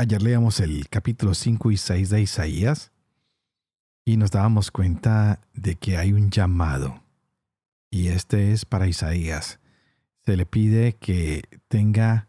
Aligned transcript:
Ayer 0.00 0.22
leíamos 0.22 0.60
el 0.60 0.88
capítulo 0.88 1.34
5 1.34 1.72
y 1.72 1.76
6 1.76 2.10
de 2.10 2.22
Isaías 2.22 2.92
y 4.04 4.16
nos 4.16 4.30
dábamos 4.30 4.70
cuenta 4.70 5.40
de 5.54 5.74
que 5.74 5.96
hay 5.96 6.12
un 6.12 6.30
llamado. 6.30 7.02
Y 7.90 8.06
este 8.06 8.52
es 8.52 8.64
para 8.64 8.86
Isaías. 8.86 9.58
Se 10.24 10.36
le 10.36 10.46
pide 10.46 10.92
que 10.92 11.42
tenga 11.66 12.28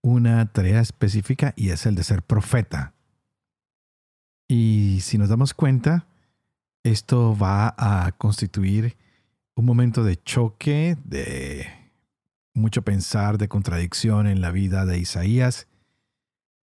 una 0.00 0.50
tarea 0.52 0.80
específica 0.80 1.52
y 1.54 1.68
es 1.68 1.84
el 1.84 1.96
de 1.96 2.02
ser 2.02 2.22
profeta. 2.22 2.94
Y 4.48 5.00
si 5.02 5.18
nos 5.18 5.28
damos 5.28 5.52
cuenta, 5.52 6.06
esto 6.82 7.36
va 7.36 7.74
a 7.76 8.12
constituir 8.12 8.96
un 9.54 9.66
momento 9.66 10.02
de 10.02 10.16
choque, 10.16 10.96
de 11.04 11.66
mucho 12.54 12.80
pensar, 12.80 13.36
de 13.36 13.48
contradicción 13.48 14.26
en 14.26 14.40
la 14.40 14.50
vida 14.50 14.86
de 14.86 14.96
Isaías, 14.98 15.68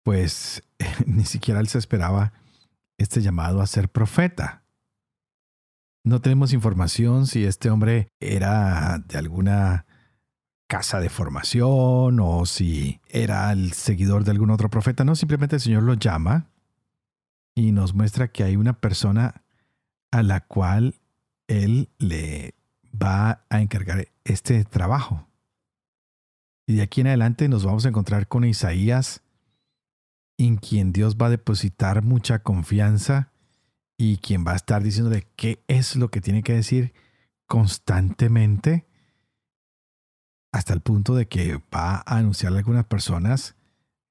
pues 0.04 0.64
ni 1.06 1.26
siquiera 1.26 1.60
él 1.60 1.68
se 1.68 1.80
esperaba 1.80 2.34
este 2.98 3.22
llamado 3.22 3.62
a 3.62 3.68
ser 3.68 3.90
profeta. 3.90 4.64
No 6.04 6.22
tenemos 6.22 6.54
información 6.54 7.28
si 7.28 7.46
este 7.46 7.70
hombre 7.70 8.10
era 8.20 9.00
de 9.08 9.18
alguna 9.18 9.86
casa 10.68 11.00
de 11.00 11.10
formación 11.10 12.20
o 12.20 12.46
si 12.46 13.00
era 13.08 13.52
el 13.52 13.74
seguidor 13.74 14.24
de 14.24 14.32
algún 14.32 14.50
otro 14.50 14.70
profeta. 14.70 15.06
No, 15.06 15.16
simplemente 15.16 15.56
el 15.56 15.62
Señor 15.62 15.84
lo 15.84 15.94
llama 15.94 16.50
y 17.56 17.72
nos 17.72 17.94
muestra 17.94 18.30
que 18.30 18.44
hay 18.44 18.56
una 18.56 18.74
persona 18.74 19.44
a 20.12 20.24
la 20.24 20.42
cual 20.42 20.96
él 21.48 21.90
le 22.00 22.56
va 22.94 23.46
a 23.50 23.62
encargar 23.62 24.08
este 24.24 24.66
trabajo. 24.66 25.28
Y 26.66 26.76
de 26.76 26.82
aquí 26.82 27.02
en 27.02 27.08
adelante 27.08 27.48
nos 27.50 27.66
vamos 27.66 27.86
a 27.86 27.90
encontrar 27.90 28.28
con 28.28 28.44
Isaías, 28.44 29.22
en 30.38 30.58
quien 30.58 30.94
Dios 30.94 31.18
va 31.18 31.28
a 31.28 31.32
depositar 31.32 32.04
mucha 32.04 32.40
confianza 32.40 33.32
y 33.98 34.18
quien 34.18 34.46
va 34.46 34.54
a 34.54 34.56
estar 34.56 34.84
diciéndole 34.84 35.28
qué 35.36 35.64
es 35.68 35.96
lo 35.96 36.10
que 36.10 36.22
tiene 36.22 36.44
que 36.44 36.54
decir 36.54 36.94
constantemente, 37.48 38.88
hasta 40.52 40.74
el 40.74 40.82
punto 40.82 41.16
de 41.16 41.28
que 41.28 41.62
va 41.74 42.04
a 42.06 42.18
anunciarle 42.18 42.58
a 42.58 42.60
algunas 42.60 42.86
personas 42.86 43.56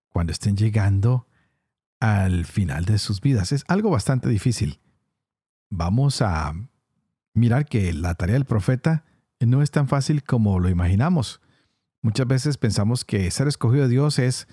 cuando 0.08 0.32
estén 0.32 0.56
llegando 0.56 1.26
al 2.00 2.44
final 2.46 2.84
de 2.84 2.98
sus 2.98 3.20
vidas. 3.20 3.52
Es 3.52 3.64
algo 3.68 3.90
bastante 3.90 4.28
difícil. 4.28 4.80
Vamos 5.70 6.20
a 6.20 6.52
mirar 7.32 7.66
que 7.66 7.92
la 7.92 8.14
tarea 8.14 8.34
del 8.34 8.44
profeta 8.44 9.04
no 9.40 9.62
es 9.62 9.70
tan 9.70 9.88
fácil 9.88 10.24
como 10.24 10.58
lo 10.58 10.68
imaginamos. 10.68 11.40
Muchas 12.00 12.26
veces 12.26 12.58
pensamos 12.58 13.04
que 13.04 13.30
ser 13.30 13.46
escogido 13.46 13.84
de 13.84 13.88
Dios 13.88 14.18
es 14.18 14.48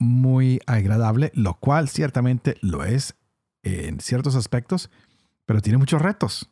muy 0.00 0.60
agradable, 0.66 1.30
lo 1.34 1.60
cual 1.60 1.88
ciertamente 1.88 2.56
lo 2.62 2.84
es 2.84 3.14
en 3.62 4.00
ciertos 4.00 4.34
aspectos, 4.34 4.90
pero 5.46 5.60
tiene 5.60 5.78
muchos 5.78 6.02
retos. 6.02 6.50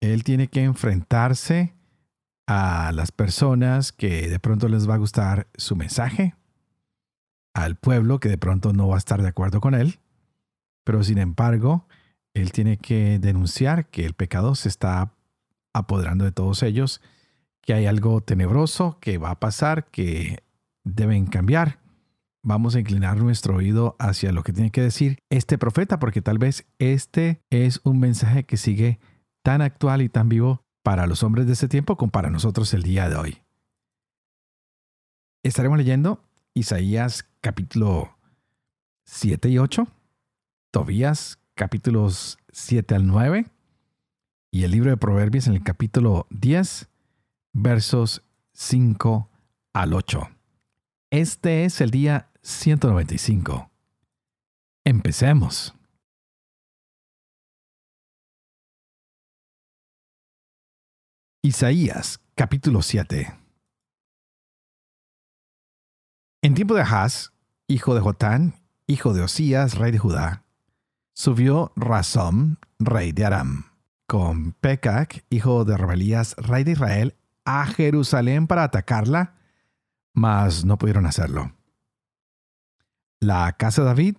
Él 0.00 0.24
tiene 0.24 0.48
que 0.48 0.64
enfrentarse 0.64 1.74
a 2.46 2.90
las 2.92 3.12
personas 3.12 3.92
que 3.92 4.28
de 4.28 4.40
pronto 4.40 4.68
les 4.68 4.88
va 4.88 4.94
a 4.94 4.98
gustar 4.98 5.46
su 5.54 5.76
mensaje, 5.76 6.34
al 7.54 7.76
pueblo 7.76 8.18
que 8.18 8.30
de 8.30 8.38
pronto 8.38 8.72
no 8.72 8.88
va 8.88 8.94
a 8.96 8.98
estar 8.98 9.20
de 9.20 9.28
acuerdo 9.28 9.60
con 9.60 9.74
él, 9.74 10.00
pero 10.84 11.04
sin 11.04 11.18
embargo, 11.18 11.86
él 12.34 12.50
tiene 12.50 12.78
que 12.78 13.18
denunciar 13.18 13.90
que 13.90 14.06
el 14.06 14.14
pecado 14.14 14.54
se 14.54 14.70
está 14.70 15.12
apoderando 15.74 16.24
de 16.24 16.32
todos 16.32 16.62
ellos, 16.62 17.02
que 17.60 17.74
hay 17.74 17.86
algo 17.86 18.22
tenebroso 18.22 18.98
que 19.00 19.18
va 19.18 19.30
a 19.32 19.38
pasar, 19.38 19.90
que 19.90 20.42
deben 20.82 21.26
cambiar. 21.26 21.81
Vamos 22.44 22.74
a 22.74 22.80
inclinar 22.80 23.18
nuestro 23.18 23.56
oído 23.56 23.94
hacia 24.00 24.32
lo 24.32 24.42
que 24.42 24.52
tiene 24.52 24.72
que 24.72 24.82
decir 24.82 25.18
este 25.30 25.58
profeta, 25.58 26.00
porque 26.00 26.22
tal 26.22 26.38
vez 26.38 26.66
este 26.80 27.40
es 27.50 27.80
un 27.84 28.00
mensaje 28.00 28.42
que 28.42 28.56
sigue 28.56 28.98
tan 29.42 29.62
actual 29.62 30.02
y 30.02 30.08
tan 30.08 30.28
vivo 30.28 30.64
para 30.82 31.06
los 31.06 31.22
hombres 31.22 31.46
de 31.46 31.52
ese 31.52 31.68
tiempo 31.68 31.96
como 31.96 32.10
para 32.10 32.30
nosotros 32.30 32.74
el 32.74 32.82
día 32.82 33.08
de 33.08 33.14
hoy. 33.14 33.38
Estaremos 35.44 35.78
leyendo 35.78 36.20
Isaías 36.52 37.28
capítulo 37.40 38.18
7 39.04 39.48
y 39.48 39.58
8, 39.58 39.86
Tobías 40.72 41.38
capítulos 41.54 42.38
7 42.50 42.96
al 42.96 43.06
9 43.06 43.46
y 44.50 44.64
el 44.64 44.72
libro 44.72 44.90
de 44.90 44.96
Proverbios 44.96 45.46
en 45.46 45.54
el 45.54 45.62
capítulo 45.62 46.26
10, 46.30 46.88
versos 47.52 48.22
5 48.52 49.30
al 49.74 49.94
8. 49.94 50.28
Este 51.12 51.66
es 51.66 51.82
el 51.82 51.90
día 51.90 52.30
195. 52.40 53.70
Empecemos. 54.82 55.74
Isaías 61.42 62.18
capítulo 62.34 62.80
7 62.80 63.30
En 66.40 66.54
tiempo 66.54 66.72
de 66.72 66.80
Ahaz, 66.80 67.34
hijo 67.68 67.94
de 67.94 68.00
Jotán, 68.00 68.54
hijo 68.86 69.12
de 69.12 69.20
Osías, 69.20 69.74
rey 69.74 69.92
de 69.92 69.98
Judá, 69.98 70.46
subió 71.12 71.74
Razom, 71.76 72.56
rey 72.78 73.12
de 73.12 73.26
Aram, 73.26 73.66
con 74.06 74.52
Pecac, 74.52 75.26
hijo 75.28 75.66
de 75.66 75.76
Rebelías, 75.76 76.34
rey 76.38 76.64
de 76.64 76.72
Israel, 76.72 77.16
a 77.44 77.66
Jerusalén 77.66 78.46
para 78.46 78.64
atacarla, 78.64 79.41
mas 80.12 80.64
no 80.64 80.78
pudieron 80.78 81.06
hacerlo. 81.06 81.54
La 83.20 83.52
casa 83.52 83.82
de 83.82 83.88
David 83.88 84.16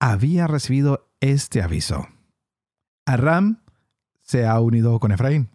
había 0.00 0.46
recibido 0.46 1.12
este 1.20 1.62
aviso. 1.62 2.08
Aram 3.06 3.62
se 4.20 4.46
ha 4.46 4.58
unido 4.60 4.98
con 4.98 5.12
Efraín. 5.12 5.50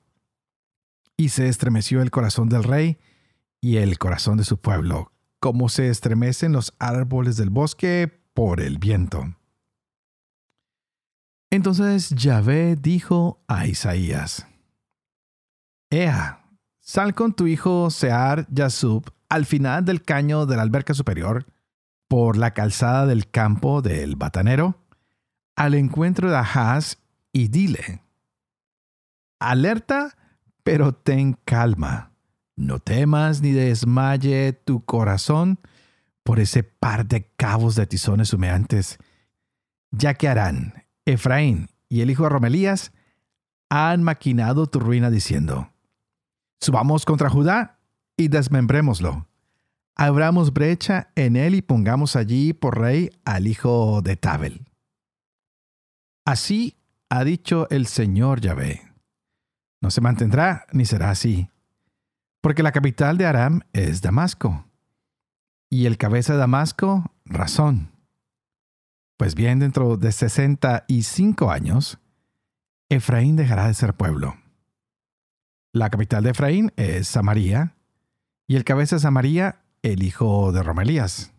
Y 1.17 1.29
se 1.29 1.47
estremeció 1.47 2.01
el 2.01 2.11
corazón 2.11 2.47
del 2.47 2.63
rey 2.63 2.99
y 3.59 3.77
el 3.77 3.97
corazón 3.97 4.37
de 4.37 4.43
su 4.43 4.61
pueblo, 4.61 5.11
como 5.39 5.67
se 5.67 5.89
estremecen 5.89 6.51
los 6.51 6.75
árboles 6.77 7.37
del 7.37 7.49
bosque 7.49 8.21
por 8.33 8.61
el 8.61 8.77
viento. 8.77 9.35
Entonces 11.49 12.11
Yahvé 12.11 12.75
dijo 12.75 13.43
a 13.47 13.65
Isaías, 13.65 14.45
Ea, 15.89 16.45
sal 16.79 17.15
con 17.15 17.33
tu 17.33 17.47
hijo 17.47 17.89
Sear 17.89 18.47
Yasub 18.49 19.11
al 19.29 19.45
final 19.45 19.85
del 19.85 20.03
caño 20.03 20.45
de 20.45 20.55
la 20.55 20.61
alberca 20.61 20.93
superior, 20.93 21.45
por 22.07 22.37
la 22.37 22.53
calzada 22.53 23.05
del 23.05 23.29
campo 23.29 23.81
del 23.81 24.15
batanero, 24.15 24.85
al 25.55 25.73
encuentro 25.73 26.29
de 26.29 26.37
Ahaz 26.37 26.97
y 27.33 27.49
dile, 27.49 28.01
alerta, 29.39 30.15
pero 30.63 30.93
ten 30.93 31.37
calma, 31.45 32.11
no 32.55 32.79
temas 32.79 33.41
ni 33.41 33.51
desmaye 33.51 34.53
tu 34.53 34.85
corazón 34.85 35.59
por 36.23 36.39
ese 36.39 36.63
par 36.63 37.05
de 37.05 37.31
cabos 37.35 37.75
de 37.75 37.87
tizones 37.87 38.33
humeantes, 38.33 38.97
ya 39.91 40.13
que 40.13 40.27
harán 40.27 40.85
Efraín 41.05 41.69
y 41.89 42.01
el 42.01 42.09
hijo 42.09 42.23
de 42.23 42.29
Romelías 42.29 42.91
han 43.69 44.03
maquinado 44.03 44.67
tu 44.67 44.79
ruina 44.79 45.09
diciendo, 45.09 45.71
subamos 46.59 47.05
contra 47.05 47.29
Judá 47.29 47.76
y 48.17 48.27
desmembrémoslo. 48.27 49.27
Abramos 49.95 50.51
brecha 50.51 51.11
en 51.15 51.35
él 51.35 51.55
y 51.55 51.61
pongamos 51.61 52.15
allí 52.15 52.53
por 52.53 52.79
rey 52.79 53.09
al 53.23 53.47
hijo 53.47 54.01
de 54.01 54.15
Tabel. 54.15 54.65
Así 56.25 56.75
ha 57.09 57.23
dicho 57.23 57.69
el 57.69 57.87
Señor 57.87 58.41
Yahvé. 58.41 58.91
No 59.81 59.91
se 59.91 60.01
mantendrá 60.01 60.65
ni 60.73 60.85
será 60.85 61.11
así, 61.11 61.49
porque 62.41 62.63
la 62.63 62.71
capital 62.71 63.17
de 63.17 63.25
Aram 63.25 63.61
es 63.73 64.01
Damasco, 64.01 64.65
y 65.69 65.85
el 65.85 65.97
cabeza 65.97 66.33
de 66.33 66.39
Damasco, 66.39 67.13
Razón. 67.25 67.91
Pues 69.17 69.35
bien, 69.35 69.59
dentro 69.59 69.97
de 69.97 70.11
sesenta 70.11 70.85
y 70.87 71.03
cinco 71.03 71.51
años, 71.51 71.99
Efraín 72.89 73.35
dejará 73.35 73.67
de 73.67 73.73
ser 73.73 73.95
pueblo. 73.95 74.35
La 75.73 75.89
capital 75.89 76.23
de 76.23 76.31
Efraín 76.31 76.71
es 76.75 77.07
Samaria, 77.07 77.76
y 78.47 78.55
el 78.55 78.63
cabeza 78.63 78.95
de 78.95 79.01
Samaria, 79.01 79.61
el 79.81 80.03
hijo 80.03 80.51
de 80.53 80.63
Romelías. 80.63 81.33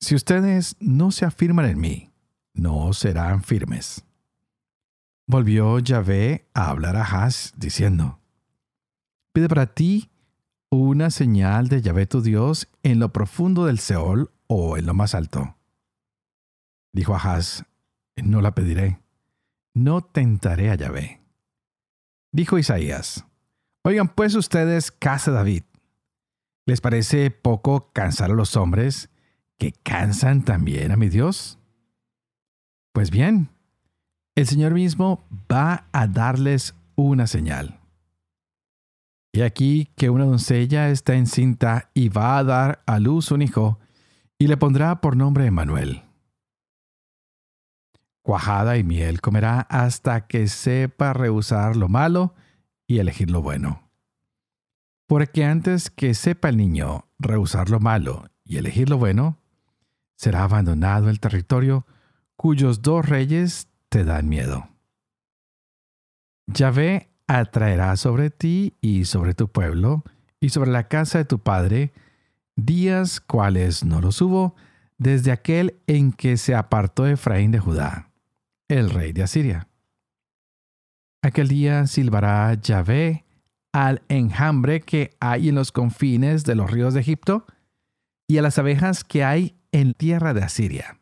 Si 0.00 0.14
ustedes 0.14 0.76
no 0.80 1.10
se 1.10 1.26
afirman 1.26 1.66
en 1.66 1.78
mí, 1.78 2.10
no 2.54 2.92
serán 2.94 3.42
firmes. 3.42 4.04
Volvió 5.26 5.78
Yahvé 5.78 6.48
a 6.54 6.70
hablar 6.70 6.96
a 6.96 7.02
Haz, 7.04 7.52
diciendo, 7.56 8.18
Pide 9.32 9.48
para 9.48 9.66
ti 9.74 10.10
una 10.70 11.10
señal 11.10 11.68
de 11.68 11.82
Yahvé 11.82 12.06
tu 12.06 12.22
Dios 12.22 12.68
en 12.82 12.98
lo 12.98 13.12
profundo 13.12 13.66
del 13.66 13.78
Seol 13.78 14.30
o 14.46 14.76
en 14.76 14.86
lo 14.86 14.94
más 14.94 15.14
alto. 15.14 15.56
Dijo 16.92 17.14
Ahaz, 17.14 17.64
no 18.16 18.40
la 18.40 18.54
pediré, 18.54 19.00
no 19.74 20.02
tentaré 20.02 20.70
a 20.70 20.76
Yahvé. 20.76 21.20
Dijo 22.32 22.58
Isaías, 22.58 23.24
Oigan 23.82 24.08
pues 24.08 24.34
ustedes, 24.34 24.90
casa 24.90 25.30
David, 25.30 25.64
¿les 26.66 26.80
parece 26.80 27.30
poco 27.30 27.90
cansar 27.92 28.30
a 28.30 28.34
los 28.34 28.56
hombres 28.56 29.10
que 29.58 29.72
cansan 29.72 30.42
también 30.42 30.92
a 30.92 30.96
mi 30.96 31.08
Dios? 31.08 31.58
Pues 32.92 33.10
bien, 33.10 33.50
el 34.34 34.46
Señor 34.46 34.74
mismo 34.74 35.24
va 35.50 35.86
a 35.92 36.06
darles 36.06 36.74
una 36.96 37.26
señal. 37.26 37.80
Y 39.32 39.42
aquí 39.42 39.90
que 39.96 40.10
una 40.10 40.24
doncella 40.24 40.90
está 40.90 41.14
encinta 41.14 41.90
y 41.92 42.08
va 42.08 42.38
a 42.38 42.44
dar 42.44 42.82
a 42.86 43.00
luz 43.00 43.32
un 43.32 43.42
hijo, 43.42 43.80
y 44.38 44.46
le 44.46 44.56
pondrá 44.56 45.00
por 45.00 45.16
nombre 45.16 45.46
Emanuel. 45.46 46.02
Cuajada 48.22 48.78
y 48.78 48.84
miel 48.84 49.20
comerá 49.20 49.60
hasta 49.60 50.26
que 50.26 50.48
sepa 50.48 51.12
rehusar 51.12 51.76
lo 51.76 51.88
malo 51.88 52.34
y 52.86 52.98
elegir 52.98 53.30
lo 53.30 53.42
bueno. 53.42 53.83
Porque 55.06 55.44
antes 55.44 55.90
que 55.90 56.14
sepa 56.14 56.48
el 56.48 56.56
niño 56.56 57.08
rehusar 57.18 57.70
lo 57.70 57.80
malo 57.80 58.24
y 58.44 58.56
elegir 58.56 58.88
lo 58.88 58.98
bueno, 58.98 59.38
será 60.16 60.44
abandonado 60.44 61.10
el 61.10 61.20
territorio 61.20 61.86
cuyos 62.36 62.82
dos 62.82 63.06
reyes 63.06 63.68
te 63.88 64.04
dan 64.04 64.28
miedo. 64.28 64.68
Yahvé 66.46 67.10
atraerá 67.26 67.96
sobre 67.96 68.30
ti 68.30 68.76
y 68.80 69.04
sobre 69.04 69.34
tu 69.34 69.48
pueblo 69.48 70.04
y 70.40 70.50
sobre 70.50 70.70
la 70.70 70.88
casa 70.88 71.18
de 71.18 71.24
tu 71.24 71.38
padre 71.38 71.92
días 72.56 73.20
cuales 73.20 73.84
no 73.84 74.00
los 74.00 74.20
hubo 74.20 74.54
desde 74.98 75.32
aquel 75.32 75.80
en 75.86 76.12
que 76.12 76.36
se 76.36 76.54
apartó 76.54 77.06
Efraín 77.06 77.50
de 77.50 77.58
Judá, 77.58 78.10
el 78.68 78.90
rey 78.90 79.12
de 79.12 79.22
Asiria. 79.22 79.68
Aquel 81.22 81.48
día 81.48 81.86
silbará 81.86 82.54
Yahvé 82.54 83.23
al 83.74 84.02
enjambre 84.08 84.82
que 84.82 85.16
hay 85.18 85.48
en 85.48 85.56
los 85.56 85.72
confines 85.72 86.44
de 86.44 86.54
los 86.54 86.70
ríos 86.70 86.94
de 86.94 87.00
Egipto 87.00 87.44
y 88.28 88.38
a 88.38 88.42
las 88.42 88.56
abejas 88.56 89.02
que 89.02 89.24
hay 89.24 89.56
en 89.72 89.94
tierra 89.94 90.32
de 90.32 90.44
Asiria. 90.44 91.00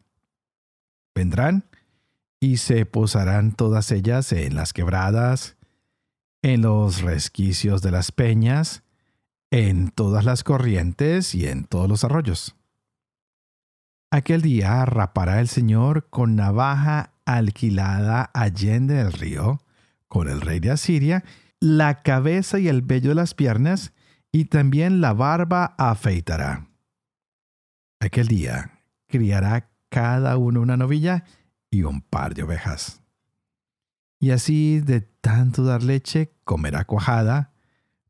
Vendrán 1.14 1.66
y 2.40 2.56
se 2.56 2.86
posarán 2.86 3.52
todas 3.52 3.92
ellas 3.92 4.32
en 4.32 4.54
las 4.54 4.72
quebradas, 4.72 5.58
en 6.40 6.62
los 6.62 7.02
resquicios 7.02 7.82
de 7.82 7.90
las 7.90 8.10
peñas, 8.10 8.82
en 9.50 9.90
todas 9.90 10.24
las 10.24 10.42
corrientes 10.42 11.34
y 11.34 11.48
en 11.48 11.64
todos 11.64 11.90
los 11.90 12.04
arroyos. 12.04 12.56
Aquel 14.10 14.40
día 14.40 14.86
rapará 14.86 15.40
el 15.40 15.48
Señor 15.48 16.08
con 16.08 16.36
navaja 16.36 17.12
alquilada 17.26 18.30
allende 18.32 18.98
el 18.98 19.12
río, 19.12 19.60
con 20.08 20.30
el 20.30 20.40
rey 20.40 20.58
de 20.58 20.70
Asiria, 20.70 21.22
la 21.62 22.02
cabeza 22.02 22.58
y 22.58 22.66
el 22.66 22.82
vello 22.82 23.10
de 23.10 23.14
las 23.14 23.34
piernas, 23.34 23.92
y 24.32 24.46
también 24.46 25.00
la 25.00 25.12
barba 25.12 25.76
afeitará. 25.78 26.66
Aquel 28.00 28.26
día 28.26 28.80
criará 29.06 29.70
cada 29.88 30.36
uno 30.38 30.60
una 30.60 30.76
novilla 30.76 31.22
y 31.70 31.84
un 31.84 32.00
par 32.00 32.34
de 32.34 32.42
ovejas. 32.42 33.00
Y 34.18 34.32
así 34.32 34.80
de 34.80 35.02
tanto 35.02 35.62
dar 35.62 35.84
leche 35.84 36.34
comerá 36.42 36.84
cuajada, 36.84 37.52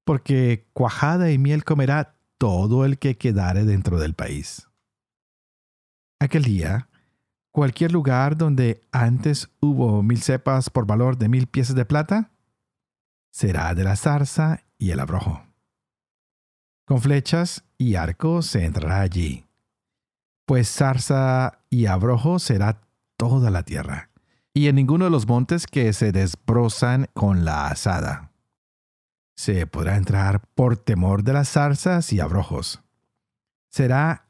porque 0.04 0.70
cuajada 0.72 1.30
y 1.30 1.36
miel 1.36 1.62
comerá 1.62 2.16
todo 2.38 2.86
el 2.86 2.98
que 2.98 3.18
quedare 3.18 3.66
dentro 3.66 3.98
del 3.98 4.14
país. 4.14 4.66
Aquel 6.20 6.44
día, 6.44 6.88
cualquier 7.50 7.92
lugar 7.92 8.38
donde 8.38 8.80
antes 8.92 9.50
hubo 9.60 10.02
mil 10.02 10.22
cepas 10.22 10.70
por 10.70 10.86
valor 10.86 11.18
de 11.18 11.28
mil 11.28 11.48
piezas 11.48 11.76
de 11.76 11.84
plata, 11.84 12.31
será 13.32 13.74
de 13.74 13.82
la 13.82 13.96
zarza 13.96 14.62
y 14.78 14.92
el 14.92 15.00
abrojo. 15.00 15.42
Con 16.84 17.00
flechas 17.00 17.64
y 17.76 17.96
arcos 17.96 18.46
se 18.46 18.64
entrará 18.64 19.00
allí 19.00 19.44
pues 20.52 20.68
zarza 20.70 21.60
y 21.70 21.86
abrojo 21.86 22.38
será 22.38 22.82
toda 23.16 23.50
la 23.50 23.62
tierra, 23.62 24.10
y 24.52 24.68
en 24.68 24.76
ninguno 24.76 25.06
de 25.06 25.10
los 25.10 25.26
montes 25.26 25.66
que 25.66 25.92
se 25.94 26.12
desbrozan 26.12 27.08
con 27.14 27.44
la 27.44 27.68
asada. 27.68 28.32
Se 29.34 29.66
podrá 29.66 29.96
entrar 29.96 30.42
por 30.54 30.76
temor 30.76 31.22
de 31.22 31.32
las 31.32 31.48
zarzas 31.48 32.12
y 32.12 32.20
abrojos. 32.20 32.82
Será 33.70 34.28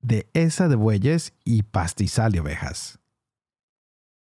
de 0.00 0.28
esa 0.34 0.68
de 0.68 0.76
bueyes 0.76 1.32
y 1.44 1.62
pastizal 1.62 2.32
de 2.32 2.40
ovejas. 2.40 2.98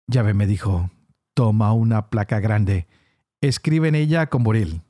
Yahvé 0.07 0.35
me 0.35 0.47
dijo, 0.47 0.91
toma 1.35 1.73
una 1.73 2.11
placa 2.11 2.39
grande, 2.39 2.87
escribe 3.41 3.89
en 3.89 3.95
ella 3.95 4.27
con 4.29 4.43
buril. 4.43 4.83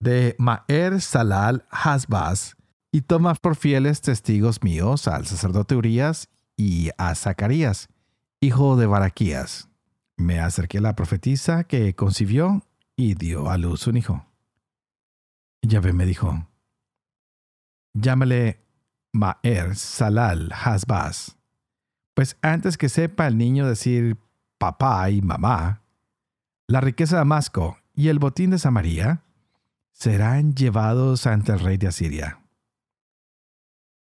De 0.00 0.34
Maer 0.38 1.00
Salal 1.00 1.66
Hasbaz, 1.70 2.56
y 2.92 3.02
toma 3.02 3.34
por 3.34 3.56
fieles 3.56 4.00
testigos 4.00 4.62
míos 4.62 5.06
al 5.06 5.26
sacerdote 5.26 5.76
Urias 5.76 6.28
y 6.56 6.90
a 6.98 7.14
Zacarías, 7.14 7.88
hijo 8.40 8.76
de 8.76 8.86
Baraquías. 8.86 9.68
Me 10.16 10.40
acerqué 10.40 10.78
a 10.78 10.82
la 10.82 10.96
profetisa 10.96 11.64
que 11.64 11.94
concibió 11.94 12.62
y 12.96 13.14
dio 13.14 13.48
a 13.48 13.58
luz 13.58 13.86
un 13.86 13.96
hijo. 13.96 14.26
Yahvé 15.62 15.92
me 15.92 16.06
dijo, 16.06 16.46
llámale 17.94 18.60
Maer 19.12 19.76
Salal 19.76 20.52
Hasbaz, 20.52 21.36
pues 22.14 22.36
antes 22.42 22.76
que 22.76 22.88
sepa 22.88 23.26
el 23.26 23.38
niño 23.38 23.66
decir 23.66 24.18
papá 24.58 25.10
y 25.10 25.22
mamá, 25.22 25.79
la 26.70 26.80
riqueza 26.80 27.16
de 27.16 27.20
Damasco 27.20 27.78
y 27.94 28.08
el 28.08 28.18
botín 28.18 28.50
de 28.50 28.58
Samaria 28.58 29.22
serán 29.92 30.54
llevados 30.54 31.26
ante 31.26 31.52
el 31.52 31.60
rey 31.60 31.76
de 31.76 31.88
Asiria 31.88 32.40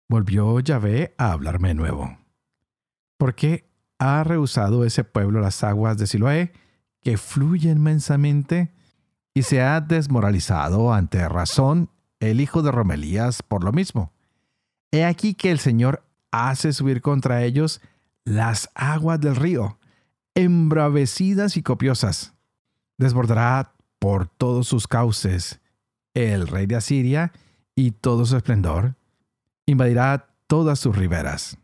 volvió 0.09 0.61
Yahvé 0.61 1.15
a 1.19 1.33
hablarme 1.33 1.69
de 1.69 1.75
nuevo. 1.75 2.19
¿Por 3.17 3.35
qué 3.35 3.69
ha 3.99 4.23
rehusado 4.25 4.85
ese 4.85 5.05
pueblo 5.05 5.41
las 5.41 5.65
aguas 5.65 5.97
de 5.97 6.07
Siloé, 6.07 6.53
que 7.01 7.17
fluyen 7.17 7.79
inmensamente, 7.79 8.73
y 9.35 9.43
se 9.43 9.63
ha 9.63 9.81
desmoralizado 9.81 10.93
ante 10.93 11.29
razón 11.29 11.91
el 12.21 12.41
hijo 12.41 12.63
de 12.63 12.71
Romelías 12.71 13.43
por 13.43 13.65
lo 13.65 13.73
mismo? 13.73 14.13
He 14.93 15.05
aquí 15.05 15.35
que 15.35 15.51
el 15.51 15.59
Señor 15.59 16.05
hace 16.31 16.73
subir 16.73 17.01
contra 17.01 17.43
ellos 17.43 17.81
las 18.25 18.71
aguas 18.75 19.21
del 19.21 19.37
río, 19.37 19.79
embravecidas 20.35 21.57
y 21.57 21.63
copiosas. 21.63 22.34
Desbordará 22.99 23.75
por 23.99 24.29
todos 24.29 24.69
sus 24.69 24.87
cauces 24.87 25.61
el 26.15 26.47
rey 26.47 26.67
de 26.67 26.77
Asiria 26.77 27.33
y 27.75 27.91
todo 27.91 28.25
su 28.25 28.37
esplendor, 28.37 28.97
invadirá 29.67 30.29
todas 30.47 30.79
sus 30.79 30.97
riberas. 30.97 31.59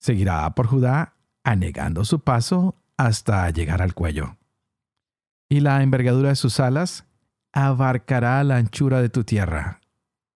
Seguirá 0.00 0.50
por 0.54 0.66
Judá, 0.66 1.14
anegando 1.44 2.04
su 2.04 2.20
paso 2.20 2.74
hasta 2.96 3.48
llegar 3.50 3.82
al 3.82 3.94
cuello. 3.94 4.36
Y 5.48 5.60
la 5.60 5.82
envergadura 5.82 6.30
de 6.30 6.36
sus 6.36 6.58
alas 6.60 7.06
abarcará 7.52 8.42
la 8.42 8.56
anchura 8.56 9.00
de 9.00 9.10
tu 9.10 9.22
tierra, 9.22 9.80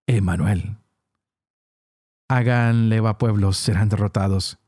Emanuel. 0.05 0.77
Hagan 2.29 2.89
leva 2.89 3.17
pueblos, 3.17 3.57
serán 3.57 3.89
derrotados. 3.89 4.59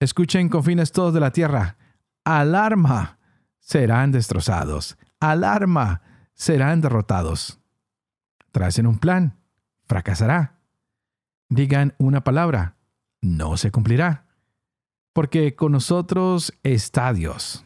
Escuchen 0.00 0.48
confines 0.48 0.92
todos 0.92 1.14
de 1.14 1.20
la 1.20 1.30
tierra. 1.30 1.76
Alarma, 2.24 3.18
serán 3.66 4.12
destrozados. 4.12 4.96
Alarma, 5.20 6.00
serán 6.34 6.80
derrotados. 6.80 7.60
Tracen 8.52 8.86
un 8.86 8.98
plan, 8.98 9.36
fracasará 9.84 10.56
digan 11.48 11.94
una 11.98 12.22
palabra, 12.24 12.76
no 13.20 13.56
se 13.56 13.70
cumplirá, 13.70 14.26
porque 15.12 15.54
con 15.54 15.72
nosotros 15.72 16.52
está 16.62 17.12
Dios. 17.12 17.64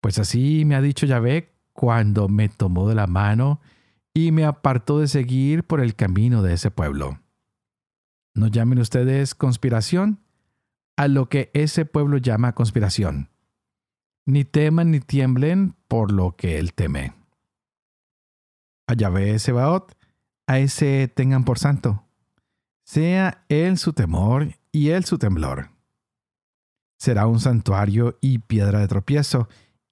Pues 0.00 0.18
así 0.18 0.64
me 0.64 0.74
ha 0.74 0.80
dicho 0.80 1.06
Yahvé 1.06 1.54
cuando 1.72 2.28
me 2.28 2.48
tomó 2.48 2.88
de 2.88 2.94
la 2.94 3.06
mano 3.06 3.60
y 4.14 4.32
me 4.32 4.44
apartó 4.44 5.00
de 5.00 5.08
seguir 5.08 5.64
por 5.64 5.80
el 5.80 5.94
camino 5.94 6.42
de 6.42 6.54
ese 6.54 6.70
pueblo. 6.70 7.20
No 8.34 8.46
llamen 8.46 8.78
ustedes 8.78 9.34
conspiración 9.34 10.20
a 10.96 11.08
lo 11.08 11.28
que 11.28 11.50
ese 11.54 11.84
pueblo 11.84 12.18
llama 12.18 12.54
conspiración. 12.54 13.30
Ni 14.28 14.44
teman 14.44 14.90
ni 14.90 15.00
tiemblen 15.00 15.74
por 15.88 16.12
lo 16.12 16.36
que 16.36 16.58
él 16.58 16.74
teme. 16.74 17.14
A 18.86 18.94
Yahvé 18.94 19.38
Sebaot, 19.38 19.96
a 20.46 20.58
ese 20.58 21.08
tengan 21.08 21.44
por 21.44 21.58
santo 21.58 22.04
sea 22.88 23.44
él 23.50 23.76
su 23.76 23.92
temor 23.92 24.54
y 24.72 24.88
él 24.88 25.04
su 25.04 25.18
temblor. 25.18 25.68
Será 26.96 27.26
un 27.26 27.38
santuario 27.38 28.16
y 28.22 28.38
piedra 28.38 28.78
de 28.78 28.88
tropiezo 28.88 29.46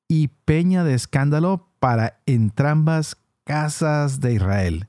y 0.08 0.28
peña 0.28 0.82
de 0.82 0.94
escándalo 0.94 1.68
para 1.78 2.22
entrambas 2.24 3.18
casas 3.44 4.20
de 4.20 4.32
Israel, 4.32 4.88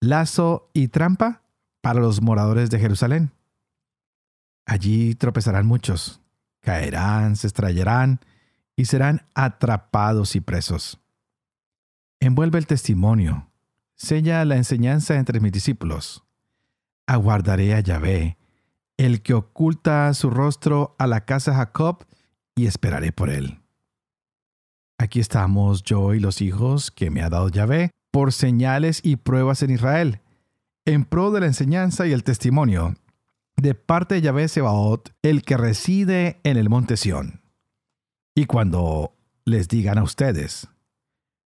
lazo 0.00 0.72
y 0.74 0.88
trampa 0.88 1.42
para 1.80 2.00
los 2.00 2.20
moradores 2.20 2.68
de 2.68 2.80
Jerusalén. 2.80 3.30
Allí 4.66 5.14
tropezarán 5.14 5.66
muchos, 5.66 6.20
caerán, 6.58 7.36
se 7.36 7.46
estrellarán 7.46 8.18
y 8.80 8.86
serán 8.86 9.26
atrapados 9.34 10.34
y 10.36 10.40
presos. 10.40 10.98
Envuelve 12.18 12.58
el 12.58 12.66
testimonio, 12.66 13.50
sella 13.94 14.42
la 14.46 14.56
enseñanza 14.56 15.16
entre 15.16 15.38
mis 15.38 15.52
discípulos. 15.52 16.24
Aguardaré 17.06 17.74
a 17.74 17.80
Yahvé, 17.80 18.38
el 18.96 19.20
que 19.20 19.34
oculta 19.34 20.14
su 20.14 20.30
rostro 20.30 20.96
a 20.98 21.06
la 21.06 21.26
casa 21.26 21.54
Jacob, 21.54 22.06
y 22.54 22.66
esperaré 22.66 23.12
por 23.12 23.28
él. 23.28 23.60
Aquí 24.96 25.20
estamos 25.20 25.82
yo 25.82 26.14
y 26.14 26.20
los 26.20 26.40
hijos 26.40 26.90
que 26.90 27.10
me 27.10 27.20
ha 27.20 27.28
dado 27.28 27.50
Yahvé 27.50 27.90
por 28.10 28.32
señales 28.32 29.02
y 29.04 29.16
pruebas 29.16 29.62
en 29.62 29.72
Israel, 29.72 30.22
en 30.86 31.04
pro 31.04 31.32
de 31.32 31.40
la 31.40 31.46
enseñanza 31.46 32.06
y 32.06 32.12
el 32.12 32.24
testimonio, 32.24 32.94
de 33.56 33.74
parte 33.74 34.14
de 34.14 34.22
Yahvé 34.22 34.48
Sebaot, 34.48 35.12
el 35.20 35.42
que 35.42 35.58
reside 35.58 36.40
en 36.44 36.56
el 36.56 36.70
monte 36.70 36.96
Sión. 36.96 37.39
Y 38.34 38.46
cuando 38.46 39.14
les 39.44 39.68
digan 39.68 39.98
a 39.98 40.02
ustedes, 40.02 40.68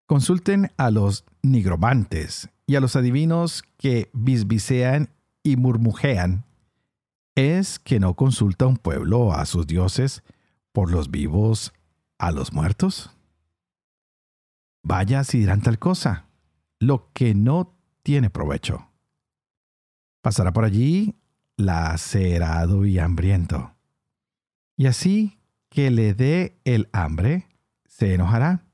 consulten 0.06 0.70
a 0.76 0.90
los 0.90 1.24
nigromantes 1.42 2.50
y 2.66 2.76
a 2.76 2.80
los 2.80 2.96
adivinos 2.96 3.62
que 3.76 4.10
bisbisean 4.12 5.10
y 5.42 5.56
murmujean, 5.56 6.44
es 7.34 7.78
que 7.78 8.00
no 8.00 8.14
consulta 8.14 8.66
un 8.66 8.76
pueblo 8.76 9.32
a 9.32 9.44
sus 9.46 9.66
dioses 9.66 10.22
por 10.72 10.90
los 10.90 11.10
vivos 11.10 11.72
a 12.18 12.30
los 12.30 12.52
muertos. 12.52 13.10
Vaya 14.82 15.24
si 15.24 15.38
dirán 15.38 15.62
tal 15.62 15.78
cosa, 15.78 16.26
lo 16.78 17.10
que 17.12 17.34
no 17.34 17.76
tiene 18.02 18.30
provecho. 18.30 18.88
Pasará 20.20 20.52
por 20.52 20.64
allí 20.64 21.14
lacerado 21.56 22.84
y 22.84 22.98
hambriento. 22.98 23.74
Y 24.76 24.86
así 24.86 25.38
que 25.74 25.90
le 25.90 26.14
dé 26.14 26.60
el 26.64 26.88
hambre, 26.92 27.48
se 27.84 28.14
enojará 28.14 28.64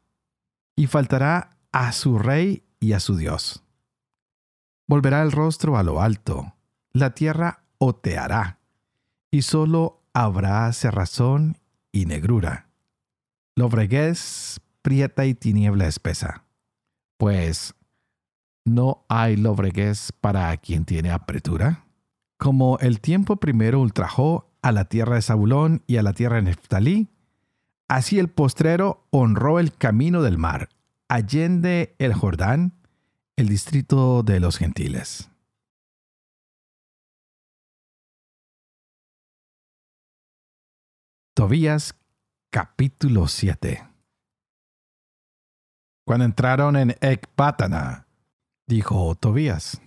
y 0.77 0.87
faltará 0.87 1.57
a 1.73 1.93
su 1.93 2.19
rey 2.19 2.63
y 2.79 2.93
a 2.93 3.01
su 3.01 3.17
Dios. 3.17 3.65
Volverá 4.87 5.23
el 5.23 5.33
rostro 5.33 5.79
a 5.79 5.83
lo 5.83 6.03
alto, 6.03 6.57
la 6.93 7.15
tierra 7.15 7.65
oteará, 7.79 8.61
y 9.31 9.43
solo 9.43 10.03
habrá 10.13 10.71
cerrazón 10.75 11.57
y 11.91 12.05
negrura. 12.05 12.69
Lobreguez 13.57 14.61
prieta 14.83 15.25
y 15.25 15.33
tiniebla 15.33 15.87
espesa. 15.87 16.45
Pues, 17.17 17.75
¿no 18.67 19.07
hay 19.09 19.37
lobreguez 19.37 20.13
para 20.21 20.55
quien 20.59 20.85
tiene 20.85 21.11
apretura? 21.11 21.87
Como 22.37 22.79
el 22.81 23.01
tiempo 23.01 23.37
primero 23.37 23.81
ultrajó 23.81 24.50
a 24.63 24.73
la 24.73 24.85
tierra 24.87 25.17
de 25.17 25.23
Zabulón 25.23 25.83
y 25.87 25.97
a 25.97 26.03
la 26.03 26.13
tierra 26.13 26.37
de 26.37 26.43
Neftalí, 26.43 27.09
así 27.89 28.19
el 28.19 28.29
postrero 28.29 29.07
honró 29.11 29.59
el 29.59 29.73
camino 29.75 30.23
del 30.23 30.39
mar, 30.39 30.69
allende 31.09 31.95
el 31.99 32.15
Jordán, 32.15 32.75
el 33.37 33.49
distrito 33.49 34.23
de 34.23 34.41
los 34.41 34.59
gentiles. 34.59 35.31
Tobías 41.35 41.95
capítulo 42.51 43.27
7 43.27 43.83
Cuando 46.05 46.27
entraron 46.27 46.77
en 46.77 46.97
Ecpátana, 47.01 48.07
dijo 48.67 49.15
Tobías, 49.15 49.81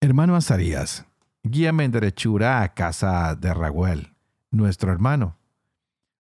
Hermano 0.00 0.36
Azarías, 0.36 1.04
guíame 1.42 1.84
en 1.84 1.92
derechura 1.92 2.62
a 2.62 2.74
casa 2.74 3.34
de 3.34 3.52
Raguel, 3.54 4.14
nuestro 4.50 4.92
hermano. 4.92 5.36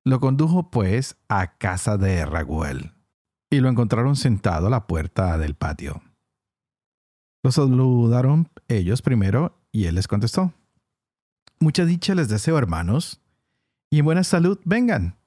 Lo 0.03 0.19
condujo 0.19 0.69
pues 0.69 1.17
a 1.29 1.57
casa 1.57 1.97
de 1.97 2.25
Raguel, 2.25 2.93
y 3.49 3.59
lo 3.59 3.69
encontraron 3.69 4.15
sentado 4.15 4.67
a 4.67 4.69
la 4.69 4.87
puerta 4.87 5.37
del 5.37 5.55
patio. 5.55 6.01
Lo 7.43 7.51
saludaron 7.51 8.49
ellos 8.67 9.01
primero, 9.01 9.57
y 9.71 9.85
él 9.85 9.95
les 9.95 10.07
contestó. 10.07 10.53
Mucha 11.59 11.85
dicha 11.85 12.15
les 12.15 12.27
deseo, 12.27 12.57
hermanos, 12.57 13.21
y 13.89 13.99
en 13.99 14.05
buena 14.05 14.23
salud 14.23 14.59
vengan. 14.65 15.17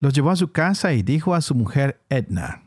Los 0.00 0.12
llevó 0.12 0.30
a 0.30 0.36
su 0.36 0.52
casa 0.52 0.92
y 0.92 1.02
dijo 1.02 1.34
a 1.34 1.40
su 1.40 1.54
mujer 1.54 2.04
Edna, 2.08 2.64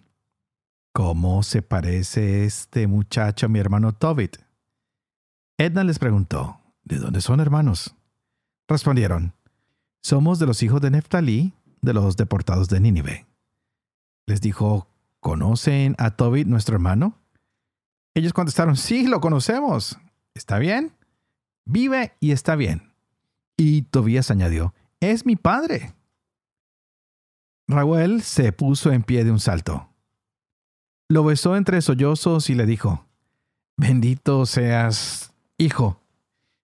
¿Cómo 0.93 1.43
se 1.43 1.61
parece 1.61 2.45
este 2.45 2.87
muchacho 2.87 3.45
a 3.45 3.49
mi 3.49 3.59
hermano 3.59 3.93
Tobit? 3.93 4.37
Edna 5.59 5.83
les 5.83 5.97
preguntó, 5.97 6.59
¿de 6.83 6.97
dónde 6.97 7.19
son 7.19 7.39
hermanos? 7.39 7.95
Respondieron, 8.67 9.33
somos 10.03 10.37
de 10.37 10.45
los 10.45 10.61
hijos 10.61 10.81
de 10.81 10.91
Neftalí, 10.91 11.53
de 11.81 11.93
los 11.93 12.15
deportados 12.15 12.69
de 12.69 12.79
Nínive. 12.79 13.25
Les 14.27 14.39
dijo, 14.39 14.87
¿conocen 15.19 15.95
a 15.97 16.11
Tobit, 16.11 16.47
nuestro 16.47 16.75
hermano? 16.75 17.17
Ellos 18.13 18.33
contestaron, 18.33 18.77
sí, 18.77 19.07
lo 19.07 19.19
conocemos. 19.19 19.97
¿Está 20.35 20.59
bien? 20.59 20.93
Vive 21.65 22.13
y 22.19 22.31
está 22.31 22.55
bien. 22.55 22.93
Y 23.57 23.81
Tobías 23.83 24.29
añadió, 24.29 24.75
es 24.99 25.25
mi 25.25 25.35
padre. 25.35 25.95
Raúl 27.67 28.21
se 28.21 28.51
puso 28.51 28.91
en 28.91 29.01
pie 29.01 29.23
de 29.23 29.31
un 29.31 29.39
salto. 29.39 29.89
Lo 31.09 31.23
besó 31.23 31.55
entre 31.57 31.81
sollozos 31.81 32.51
y 32.51 32.55
le 32.55 32.67
dijo, 32.67 33.05
Bendito 33.75 34.45
seas 34.45 35.33
Hijo, 35.59 36.03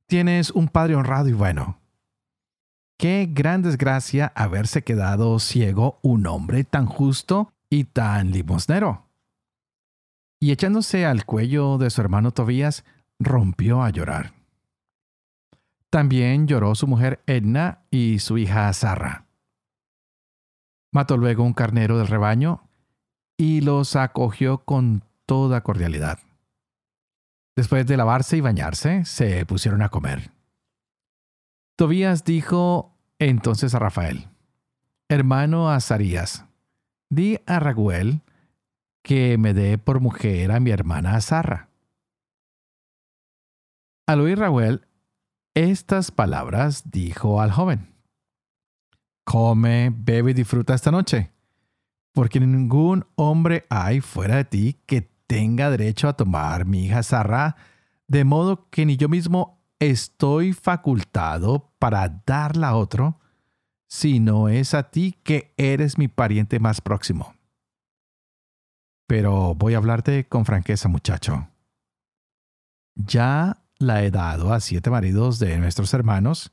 tienes 0.08 0.52
un 0.52 0.68
padre 0.68 0.96
honrado 0.96 1.28
y 1.28 1.34
bueno. 1.34 1.80
Qué 3.00 3.28
gran 3.30 3.64
desgracia 3.64 4.32
haberse 4.36 4.84
quedado 4.84 5.40
ciego 5.40 6.00
un 6.04 6.28
hombre 6.28 6.64
tan 6.64 6.86
justo 6.86 7.52
y 7.72 7.86
tan 7.86 8.30
limosnero. 8.32 9.08
Y 10.40 10.52
echándose 10.52 11.08
al 11.08 11.26
cuello 11.26 11.80
de 11.80 11.90
su 11.90 12.02
hermano 12.02 12.32
Tobías, 12.32 12.86
rompió 13.18 13.82
a 13.82 13.90
llorar. 13.90 14.34
También 15.90 16.48
lloró 16.48 16.76
su 16.76 16.86
mujer 16.86 17.24
Edna 17.26 17.86
y 17.90 18.20
su 18.20 18.38
hija 18.38 18.72
Sarra. 18.74 19.26
Mató 20.92 21.18
luego 21.18 21.44
un 21.44 21.54
carnero 21.54 21.98
del 21.98 22.08
rebaño 22.08 22.70
y 23.38 23.62
los 23.62 23.96
acogió 23.96 24.60
con 24.60 25.04
toda 25.26 25.62
cordialidad. 25.62 26.20
Después 27.56 27.86
de 27.86 27.98
lavarse 27.98 28.38
y 28.38 28.42
bañarse, 28.42 29.06
se 29.06 29.46
pusieron 29.46 29.82
a 29.82 29.90
comer. 29.90 30.32
Tobías 31.76 32.24
dijo 32.24 32.96
entonces 33.20 33.76
a 33.76 33.80
Rafael, 33.80 34.30
Hermano 35.10 35.70
Azarías, 35.70 36.46
di 37.10 37.40
a 37.46 37.60
Raguel 37.60 38.22
que 39.04 39.38
me 39.38 39.54
dé 39.54 39.78
por 39.78 40.00
mujer 40.00 40.52
a 40.52 40.60
mi 40.60 40.72
hermana 40.72 41.16
Azarra. 41.16 41.70
Al 44.08 44.22
oír 44.22 44.40
Raguel 44.40 44.88
estas 45.54 46.10
palabras, 46.10 46.90
dijo 46.90 47.40
al 47.40 47.52
joven, 47.52 47.94
Come, 49.24 49.94
bebe 49.96 50.32
y 50.32 50.34
disfruta 50.34 50.74
esta 50.74 50.92
noche, 50.92 51.32
porque 52.12 52.40
ningún 52.40 53.06
hombre 53.16 53.66
hay 53.70 54.02
fuera 54.02 54.38
de 54.38 54.46
ti 54.46 54.80
que 54.86 55.13
tenga 55.34 55.72
derecho 55.72 56.08
a 56.08 56.14
tomar 56.14 56.64
mi 56.66 56.86
hija 56.86 57.02
Sarra, 57.02 57.56
de 58.08 58.24
modo 58.24 58.70
que 58.70 58.86
ni 58.86 58.98
yo 58.98 59.10
mismo 59.10 59.66
estoy 59.80 60.54
facultado 60.54 61.74
para 61.80 62.22
darla 62.24 62.68
a 62.68 62.76
otro, 62.76 63.20
sino 63.88 64.48
es 64.48 64.76
a 64.76 64.92
ti 64.92 65.18
que 65.24 65.52
eres 65.58 65.98
mi 65.98 66.08
pariente 66.08 66.60
más 66.60 66.82
próximo. 66.82 67.34
Pero 69.08 69.56
voy 69.56 69.74
a 69.74 69.78
hablarte 69.78 70.28
con 70.28 70.46
franqueza, 70.46 70.88
muchacho. 70.88 71.48
Ya 72.94 73.58
la 73.80 74.04
he 74.04 74.12
dado 74.12 74.54
a 74.54 74.60
siete 74.60 74.92
maridos 74.92 75.40
de 75.40 75.58
nuestros 75.58 75.96
hermanos, 75.96 76.52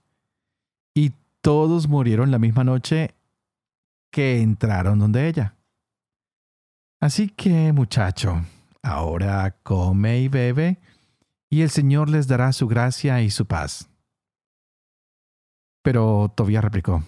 y 0.95 1.13
todos 1.43 1.87
murieron 1.87 2.31
la 2.31 2.39
misma 2.39 2.65
noche 2.65 3.15
que 4.11 4.41
entraron 4.41 4.99
donde 4.99 5.29
ella. 5.29 5.55
Así 6.99 7.29
que, 7.29 7.75
muchacho, 7.75 8.43
Ahora 8.83 9.57
come 9.63 10.21
y 10.21 10.29
bebe, 10.29 10.79
y 11.49 11.63
el 11.63 11.71
Señor 11.71 12.09
les 12.09 12.27
dará 12.29 12.53
su 12.53 12.67
gracia 12.67 13.21
y 13.21 13.31
su 13.31 13.47
paz. 13.47 13.91
Pero 15.83 16.33
Tobías 16.35 16.65
replicó, 16.65 17.05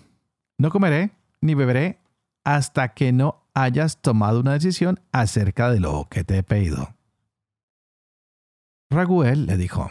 No 0.59 0.71
comeré 0.71 1.13
ni 1.41 1.55
beberé 1.55 1.99
hasta 2.45 2.95
que 2.95 3.13
no 3.13 3.45
hayas 3.55 4.01
tomado 4.01 4.41
una 4.41 4.55
decisión 4.55 5.01
acerca 5.13 5.71
de 5.71 5.81
lo 5.81 6.09
que 6.11 6.25
te 6.25 6.39
he 6.39 6.43
pedido. 6.43 6.95
Raguel 8.91 9.47
le 9.47 9.57
dijo, 9.57 9.91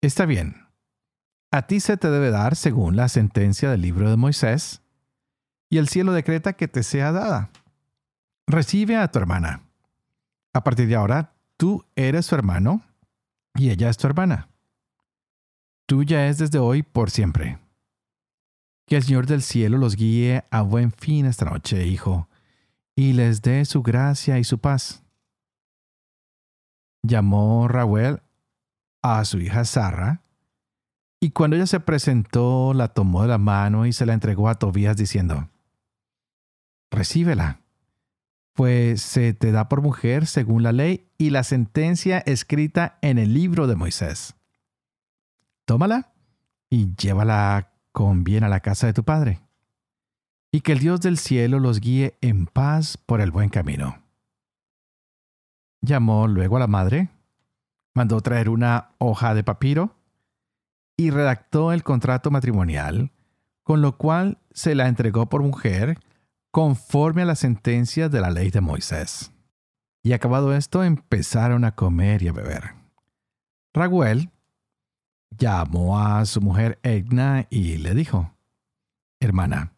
Está 0.00 0.26
bien. 0.26 0.68
A 1.50 1.66
ti 1.66 1.80
se 1.80 1.96
te 1.96 2.10
debe 2.10 2.30
dar 2.30 2.56
según 2.56 2.94
la 2.94 3.08
sentencia 3.08 3.70
del 3.70 3.80
libro 3.80 4.10
de 4.10 4.16
Moisés, 4.16 4.82
y 5.70 5.78
el 5.78 5.88
cielo 5.88 6.12
decreta 6.12 6.52
que 6.52 6.68
te 6.68 6.82
sea 6.82 7.10
dada. 7.10 7.50
Recibe 8.46 8.96
a 8.96 9.10
tu 9.10 9.18
hermana. 9.18 9.67
A 10.52 10.64
partir 10.64 10.88
de 10.88 10.96
ahora, 10.96 11.34
tú 11.56 11.84
eres 11.96 12.26
su 12.26 12.34
hermano 12.34 12.82
y 13.54 13.70
ella 13.70 13.88
es 13.88 13.96
tu 13.96 14.06
hermana. 14.06 14.48
Tuya 15.86 16.28
es 16.28 16.38
desde 16.38 16.58
hoy 16.58 16.82
por 16.82 17.10
siempre. 17.10 17.58
Que 18.86 18.96
el 18.96 19.02
Señor 19.02 19.26
del 19.26 19.42
cielo 19.42 19.78
los 19.78 19.96
guíe 19.96 20.44
a 20.50 20.62
buen 20.62 20.92
fin 20.92 21.26
esta 21.26 21.44
noche, 21.44 21.86
hijo, 21.86 22.28
y 22.96 23.12
les 23.12 23.42
dé 23.42 23.64
su 23.64 23.82
gracia 23.82 24.38
y 24.38 24.44
su 24.44 24.58
paz. 24.58 25.02
Llamó 27.02 27.68
Raúl 27.68 28.22
a 29.02 29.24
su 29.24 29.38
hija 29.38 29.64
Sara, 29.64 30.22
y 31.20 31.30
cuando 31.30 31.56
ella 31.56 31.66
se 31.66 31.80
presentó, 31.80 32.74
la 32.74 32.88
tomó 32.88 33.22
de 33.22 33.28
la 33.28 33.38
mano 33.38 33.86
y 33.86 33.92
se 33.92 34.06
la 34.06 34.14
entregó 34.14 34.48
a 34.48 34.54
Tobías 34.54 34.96
diciendo, 34.96 35.48
Recíbela, 36.90 37.60
pues 38.58 39.02
se 39.02 39.34
te 39.34 39.52
da 39.52 39.68
por 39.68 39.82
mujer 39.82 40.26
según 40.26 40.64
la 40.64 40.72
ley 40.72 41.06
y 41.16 41.30
la 41.30 41.44
sentencia 41.44 42.18
escrita 42.18 42.98
en 43.02 43.16
el 43.16 43.32
libro 43.32 43.68
de 43.68 43.76
Moisés. 43.76 44.34
Tómala 45.64 46.12
y 46.68 46.92
llévala 46.96 47.70
con 47.92 48.24
bien 48.24 48.42
a 48.42 48.48
la 48.48 48.58
casa 48.58 48.88
de 48.88 48.94
tu 48.94 49.04
padre, 49.04 49.40
y 50.50 50.62
que 50.62 50.72
el 50.72 50.80
Dios 50.80 51.00
del 51.00 51.18
cielo 51.18 51.60
los 51.60 51.78
guíe 51.78 52.18
en 52.20 52.46
paz 52.46 52.96
por 52.96 53.20
el 53.20 53.30
buen 53.30 53.48
camino. 53.48 54.02
Llamó 55.80 56.26
luego 56.26 56.56
a 56.56 56.60
la 56.60 56.66
madre, 56.66 57.10
mandó 57.94 58.20
traer 58.22 58.48
una 58.48 58.90
hoja 58.98 59.34
de 59.34 59.44
papiro 59.44 59.94
y 60.96 61.10
redactó 61.10 61.72
el 61.72 61.84
contrato 61.84 62.32
matrimonial, 62.32 63.12
con 63.62 63.82
lo 63.82 63.96
cual 63.98 64.38
se 64.50 64.74
la 64.74 64.88
entregó 64.88 65.28
por 65.28 65.44
mujer 65.44 66.00
conforme 66.50 67.22
a 67.22 67.26
la 67.26 67.36
sentencia 67.36 68.08
de 68.08 68.20
la 68.20 68.30
ley 68.30 68.50
de 68.50 68.60
Moisés. 68.60 69.32
Y 70.02 70.12
acabado 70.12 70.54
esto, 70.54 70.84
empezaron 70.84 71.64
a 71.64 71.74
comer 71.74 72.22
y 72.22 72.28
a 72.28 72.32
beber. 72.32 72.74
Raguel 73.74 74.30
llamó 75.36 76.00
a 76.00 76.24
su 76.24 76.40
mujer 76.40 76.78
Egna 76.82 77.46
y 77.50 77.78
le 77.78 77.94
dijo, 77.94 78.32
Hermana, 79.20 79.72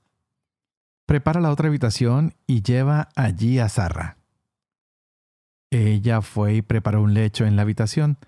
prepara 1.07 1.41
la 1.41 1.51
otra 1.51 1.69
habitación 1.69 2.35
y 2.47 2.63
lleva 2.63 3.09
allí 3.17 3.59
a 3.59 3.69
Zarra. 3.69 4.19
Ella 5.71 6.21
fue 6.21 6.55
y 6.55 6.63
preparó 6.63 7.03
un 7.03 7.15
lecho 7.15 7.47
en 7.47 7.57
la 7.57 7.63
habitación, 7.63 8.19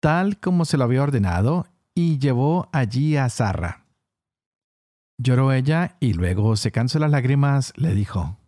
tal 0.00 0.38
como 0.38 0.64
se 0.64 0.76
lo 0.76 0.84
había 0.84 1.02
ordenado, 1.02 1.66
y 1.94 2.18
llevó 2.18 2.68
allí 2.72 3.16
a 3.16 3.28
Zarra. 3.28 3.79
Lloró 5.22 5.52
ella 5.52 5.98
y 6.00 6.14
luego, 6.14 6.56
secándose 6.56 6.98
las 6.98 7.10
lágrimas, 7.10 7.74
le 7.76 7.94
dijo, 7.94 8.38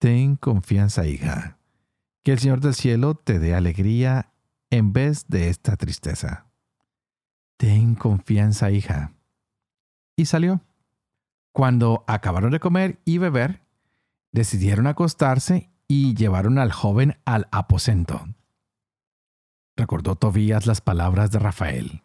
Ten 0.00 0.34
confianza, 0.34 1.06
hija, 1.06 1.58
que 2.24 2.32
el 2.32 2.40
Señor 2.40 2.60
del 2.60 2.74
cielo 2.74 3.14
te 3.14 3.38
dé 3.38 3.54
alegría 3.54 4.32
en 4.70 4.92
vez 4.92 5.28
de 5.28 5.48
esta 5.48 5.76
tristeza. 5.76 6.46
Ten 7.56 7.94
confianza, 7.94 8.72
hija. 8.72 9.12
Y 10.16 10.24
salió. 10.24 10.60
Cuando 11.52 12.02
acabaron 12.08 12.50
de 12.50 12.58
comer 12.58 12.98
y 13.04 13.18
beber, 13.18 13.62
decidieron 14.32 14.88
acostarse 14.88 15.70
y 15.86 16.16
llevaron 16.16 16.58
al 16.58 16.72
joven 16.72 17.20
al 17.24 17.46
aposento. 17.52 18.26
Recordó 19.76 20.16
Tobías 20.16 20.66
las 20.66 20.80
palabras 20.80 21.30
de 21.30 21.38
Rafael, 21.38 22.02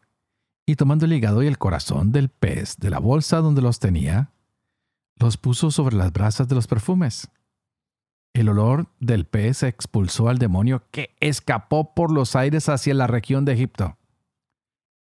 y 0.66 0.76
tomando 0.76 1.06
el 1.06 1.14
hígado 1.14 1.44
y 1.44 1.48
el 1.48 1.58
corazón 1.58 2.12
del 2.12 2.30
pez 2.30 2.78
de 2.78 2.90
la 2.90 3.00
bolsa 3.00 3.38
donde 3.38 3.62
los 3.62 3.80
tenía, 3.80 4.32
los 5.18 5.38
puso 5.38 5.72
sobre 5.72 5.96
las 5.96 6.12
brasas 6.12 6.48
de 6.48 6.56
los 6.56 6.68
perfumes. 6.68 7.30
El 8.34 8.50
olor 8.50 8.88
del 9.00 9.26
pez 9.26 9.64
expulsó 9.64 10.30
al 10.30 10.38
demonio 10.38 10.84
que 10.92 11.16
escapó 11.20 11.94
por 11.94 12.12
los 12.12 12.36
aires 12.36 12.70
hacia 12.70 12.94
la 12.94 13.08
región 13.08 13.44
de 13.44 13.54
Egipto. 13.54 13.98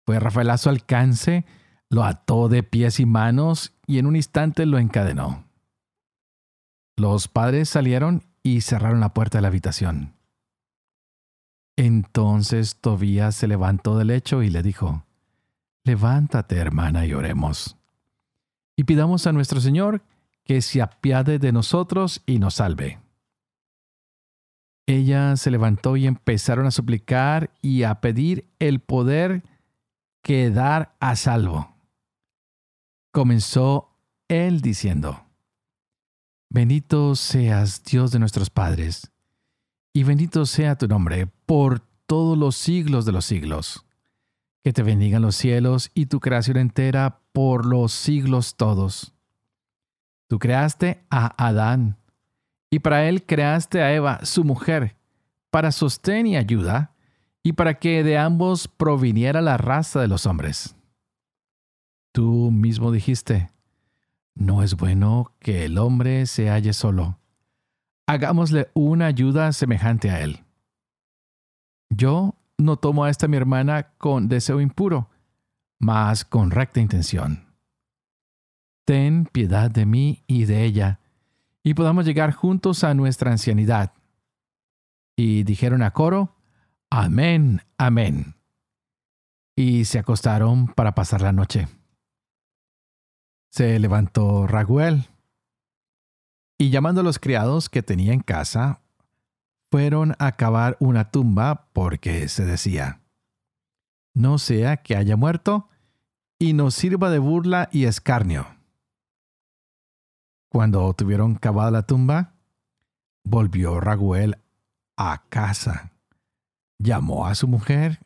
Fue 0.07 0.19
Rafael 0.19 0.51
a 0.51 0.59
su 0.59 0.71
alcance, 0.71 1.45
lo 1.91 2.05
ató 2.05 2.49
de 2.49 2.63
pies 2.63 2.99
y 2.99 3.07
manos 3.07 3.75
y 3.87 3.99
en 3.99 4.07
un 4.07 4.17
instante 4.17 4.65
lo 4.65 4.79
encadenó. 4.79 5.45
Los 6.97 7.29
padres 7.29 7.69
salieron 7.69 8.25
y 8.43 8.63
cerraron 8.63 9.01
la 9.01 9.13
puerta 9.13 9.39
de 9.39 9.43
la 9.43 9.49
habitación. 9.49 10.15
Entonces 11.77 12.77
Tobías 12.81 13.35
se 13.35 13.49
levantó 13.49 13.97
del 13.97 14.09
lecho 14.09 14.43
y 14.43 14.51
le 14.51 14.63
dijo, 14.63 15.05
Levántate, 15.91 16.55
hermana, 16.55 17.05
y 17.05 17.15
oremos. 17.15 17.77
Y 18.77 18.85
pidamos 18.85 19.27
a 19.27 19.33
nuestro 19.33 19.61
Señor 19.61 20.05
que 20.45 20.63
se 20.63 20.81
apiade 20.81 21.41
de 21.41 21.51
nosotros 21.51 22.23
y 22.27 22.39
nos 22.39 22.55
salve. 22.55 23.01
Ella 24.87 25.37
se 25.37 25.51
levantó 25.51 25.97
y 25.97 26.07
empezaron 26.07 26.65
a 26.67 26.71
suplicar 26.71 27.51
y 27.61 27.83
a 27.83 28.01
pedir 28.01 28.49
el 28.61 28.79
poder 28.79 29.43
quedar 30.23 30.95
a 31.01 31.17
salvo. 31.17 31.75
Comenzó 33.13 33.99
él 34.29 34.61
diciendo, 34.61 35.27
Bendito 36.51 37.17
seas 37.17 37.83
Dios 37.83 38.13
de 38.13 38.21
nuestros 38.21 38.49
padres, 38.49 39.11
y 39.93 40.05
bendito 40.05 40.47
sea 40.47 40.77
tu 40.77 40.87
nombre 40.87 41.27
por 41.27 41.81
todos 42.07 42.39
los 42.39 42.55
siglos 42.55 43.07
de 43.07 43.11
los 43.11 43.25
siglos. 43.25 43.85
Que 44.63 44.73
te 44.73 44.83
bendigan 44.83 45.23
los 45.23 45.37
cielos 45.37 45.91
y 45.95 46.07
tu 46.07 46.21
creación 46.21 46.57
entera 46.57 47.21
por 47.33 47.67
los 47.67 47.93
siglos 47.93 48.57
todos. 48.57 49.15
Tú 50.29 50.39
creaste 50.39 51.05
a 51.11 51.35
Adán, 51.45 51.97
y 52.71 52.79
para 52.79 53.09
él 53.09 53.27
creaste 53.27 53.83
a 53.83 53.93
Eva, 53.93 54.21
su 54.25 54.45
mujer, 54.45 54.97
para 55.51 55.73
sostén 55.73 56.27
y 56.27 56.37
ayuda, 56.37 56.95
y 57.43 57.55
para 57.55 57.79
que 57.79 58.05
de 58.05 58.17
ambos 58.17 58.69
proviniera 58.69 59.41
la 59.41 59.57
raza 59.57 60.01
de 60.01 60.09
los 60.09 60.27
hombres. 60.27 60.77
Tú 62.13 62.51
mismo 62.51 62.93
dijiste, 62.93 63.51
no 64.35 64.63
es 64.63 64.77
bueno 64.77 65.33
que 65.41 65.65
el 65.65 65.79
hombre 65.79 66.27
se 66.27 66.49
halle 66.49 66.73
solo. 66.73 67.19
Hagámosle 68.07 68.69
una 68.75 69.07
ayuda 69.07 69.53
semejante 69.53 70.11
a 70.11 70.21
él. 70.21 70.45
Yo 71.89 72.35
no 72.61 72.77
tomo 72.77 73.05
a 73.05 73.11
esta 73.11 73.29
mi 73.29 73.37
hermana 73.37 73.95
con 73.99 74.29
deseo 74.29 74.61
impuro, 74.61 75.11
mas 75.79 76.25
con 76.25 76.51
recta 76.51 76.81
intención. 76.81 77.47
Ten 78.85 79.27
piedad 79.27 79.71
de 79.71 79.87
mí 79.87 80.25
y 80.27 80.45
de 80.45 80.65
ella, 80.65 81.01
y 81.63 81.75
podamos 81.75 82.05
llegar 82.05 82.33
juntos 82.33 82.85
a 82.85 82.95
nuestra 82.95 83.31
ancianidad. 83.31 83.93
Y 85.17 85.43
dijeron 85.45 85.83
a 85.83 85.93
coro, 85.93 86.37
Amén, 86.91 87.63
amén. 87.79 88.35
Y 89.55 89.85
se 89.85 89.99
acostaron 89.99 90.67
para 90.67 90.95
pasar 90.95 91.23
la 91.23 91.33
noche. 91.33 91.69
Se 93.51 93.79
levantó 93.79 94.47
Raguel 94.47 95.09
y 96.59 96.71
llamando 96.71 97.01
a 97.01 97.05
los 97.05 97.19
criados 97.19 97.69
que 97.69 97.83
tenía 97.83 98.13
en 98.13 98.21
casa, 98.21 98.81
fueron 99.71 100.15
a 100.19 100.33
cavar 100.33 100.77
una 100.81 101.11
tumba 101.11 101.69
porque 101.73 102.29
se 102.29 102.45
decía, 102.45 103.01
no 104.15 104.39
sea 104.39 104.79
que 104.79 104.97
haya 104.97 105.17
muerto 105.17 105.69
y 106.39 106.53
nos 106.53 106.75
sirva 106.75 107.11
de 107.11 107.19
burla 107.19 107.69
y 107.73 107.85
escarnio. 107.85 108.47
Cuando 110.49 110.93
tuvieron 110.95 111.37
cavada 111.37 111.71
la 111.71 111.87
tumba, 111.87 112.35
volvió 113.25 113.79
Raguel 113.79 114.39
a 114.97 115.23
casa 115.29 115.93
llamó 116.81 117.27
a 117.27 117.35
su 117.35 117.47
mujer 117.47 118.01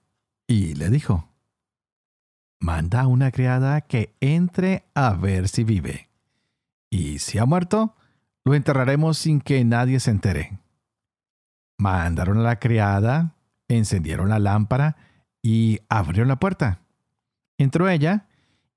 y 0.47 0.75
le 0.75 0.91
dijo, 0.91 1.29
manda 2.61 3.03
a 3.03 3.07
una 3.07 3.31
criada 3.31 3.81
que 3.81 4.15
entre 4.21 4.85
a 4.95 5.15
ver 5.15 5.49
si 5.49 5.65
vive. 5.65 6.11
Y 6.91 7.21
si 7.21 7.39
ha 7.39 7.47
muerto, 7.47 7.95
lo 8.45 8.55
enterraremos 8.55 9.17
sin 9.17 9.41
que 9.41 9.65
nadie 9.65 10.01
se 10.01 10.11
entere. 10.11 10.59
Mandaron 11.79 12.39
a 12.39 12.43
la 12.43 12.59
criada, 12.59 13.35
encendieron 13.69 14.29
la 14.29 14.39
lámpara 14.39 14.97
y 15.43 15.81
abrieron 15.89 16.29
la 16.29 16.41
puerta. 16.41 16.81
Entró 17.59 17.89
ella 17.89 18.27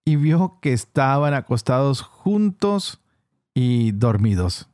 y 0.06 0.16
vio 0.16 0.60
que 0.62 0.74
estaban 0.74 1.34
acostados 1.34 2.02
juntos 2.02 3.02
y 3.54 3.92
dormidos. 3.92 4.70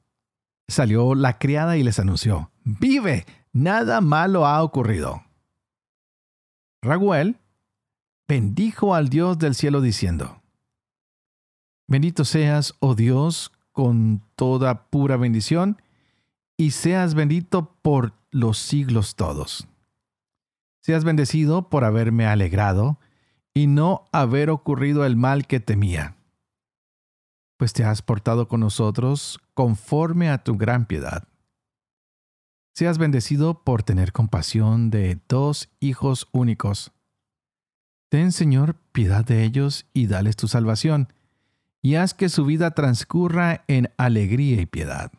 Salió 0.68 1.16
la 1.16 1.38
criada 1.38 1.78
y 1.78 1.84
les 1.84 2.00
anunció, 2.00 2.52
¡Vive! 2.64 3.26
nada 3.54 4.02
malo 4.02 4.46
ha 4.46 4.62
ocurrido. 4.64 5.24
Raguel 6.82 7.38
bendijo 8.28 8.96
al 8.96 9.10
Dios 9.10 9.38
del 9.38 9.56
cielo 9.56 9.80
diciendo, 9.80 10.42
Bendito 11.88 12.26
seas, 12.26 12.76
oh 12.80 12.96
Dios, 12.96 13.52
con 13.72 14.24
toda 14.36 14.86
pura 14.90 15.18
bendición, 15.18 15.82
y 16.64 16.72
seas 16.72 17.14
bendito 17.14 17.76
por 17.82 18.14
los 18.32 18.58
siglos 18.58 19.18
todos. 19.18 19.68
Seas 20.82 21.04
bendecido 21.04 21.70
por 21.70 21.84
haberme 21.84 22.26
alegrado 22.26 23.02
y 23.54 23.68
no 23.68 24.06
haber 24.14 24.50
ocurrido 24.50 25.06
el 25.06 25.18
mal 25.18 25.46
que 25.46 25.60
temía. 25.60 26.16
Pues 27.58 27.74
te 27.74 27.84
has 27.84 28.02
portado 28.02 28.48
con 28.48 28.62
nosotros 28.62 29.42
conforme 29.54 30.30
a 30.30 30.42
tu 30.42 30.56
gran 30.56 30.86
piedad. 30.86 31.28
Seas 32.74 32.98
bendecido 32.98 33.66
por 33.66 33.84
tener 33.84 34.14
compasión 34.14 34.90
de 34.90 35.20
dos 35.28 35.70
hijos 35.82 36.30
únicos. 36.32 36.94
Ten, 38.08 38.32
Señor, 38.32 38.78
piedad 38.94 39.26
de 39.26 39.44
ellos 39.44 39.86
y 39.92 40.08
dales 40.08 40.38
tu 40.38 40.48
salvación, 40.48 41.12
y 41.82 41.96
haz 41.96 42.14
que 42.14 42.30
su 42.30 42.46
vida 42.46 42.72
transcurra 42.72 43.66
en 43.68 43.92
alegría 43.98 44.62
y 44.62 44.66
piedad. 44.66 45.12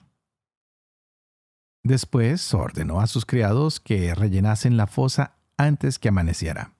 Después 1.84 2.54
ordenó 2.54 3.00
a 3.00 3.06
sus 3.06 3.26
criados 3.26 3.78
que 3.78 4.14
rellenasen 4.14 4.78
la 4.78 4.86
fosa 4.86 5.36
antes 5.58 5.98
que 5.98 6.08
amaneciera. 6.08 6.72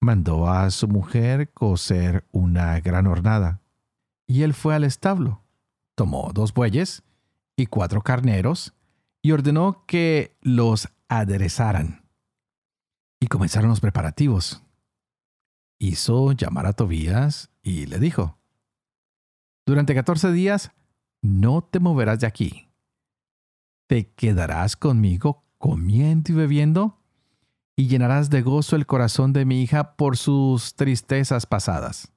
Mandó 0.00 0.50
a 0.50 0.70
su 0.70 0.88
mujer 0.88 1.52
coser 1.52 2.26
una 2.32 2.80
gran 2.80 3.06
hornada, 3.06 3.60
y 4.26 4.42
él 4.42 4.52
fue 4.52 4.74
al 4.74 4.82
establo, 4.82 5.44
tomó 5.94 6.32
dos 6.34 6.52
bueyes 6.52 7.04
y 7.56 7.66
cuatro 7.66 8.02
carneros, 8.02 8.74
y 9.22 9.30
ordenó 9.30 9.84
que 9.86 10.36
los 10.40 10.88
aderezaran. 11.08 12.04
Y 13.20 13.28
comenzaron 13.28 13.70
los 13.70 13.80
preparativos. 13.80 14.62
Hizo 15.78 16.32
llamar 16.32 16.66
a 16.66 16.72
Tobías 16.72 17.50
y 17.62 17.86
le 17.86 18.00
dijo, 18.00 18.38
Durante 19.66 19.94
catorce 19.94 20.32
días 20.32 20.72
no 21.22 21.62
te 21.62 21.78
moverás 21.78 22.20
de 22.20 22.26
aquí. 22.26 22.67
Te 23.88 24.12
quedarás 24.12 24.76
conmigo 24.76 25.44
comiendo 25.56 26.30
y 26.30 26.34
bebiendo 26.34 26.98
y 27.74 27.88
llenarás 27.88 28.28
de 28.28 28.42
gozo 28.42 28.76
el 28.76 28.86
corazón 28.86 29.32
de 29.32 29.46
mi 29.46 29.62
hija 29.62 29.96
por 29.96 30.18
sus 30.18 30.74
tristezas 30.74 31.46
pasadas. 31.46 32.12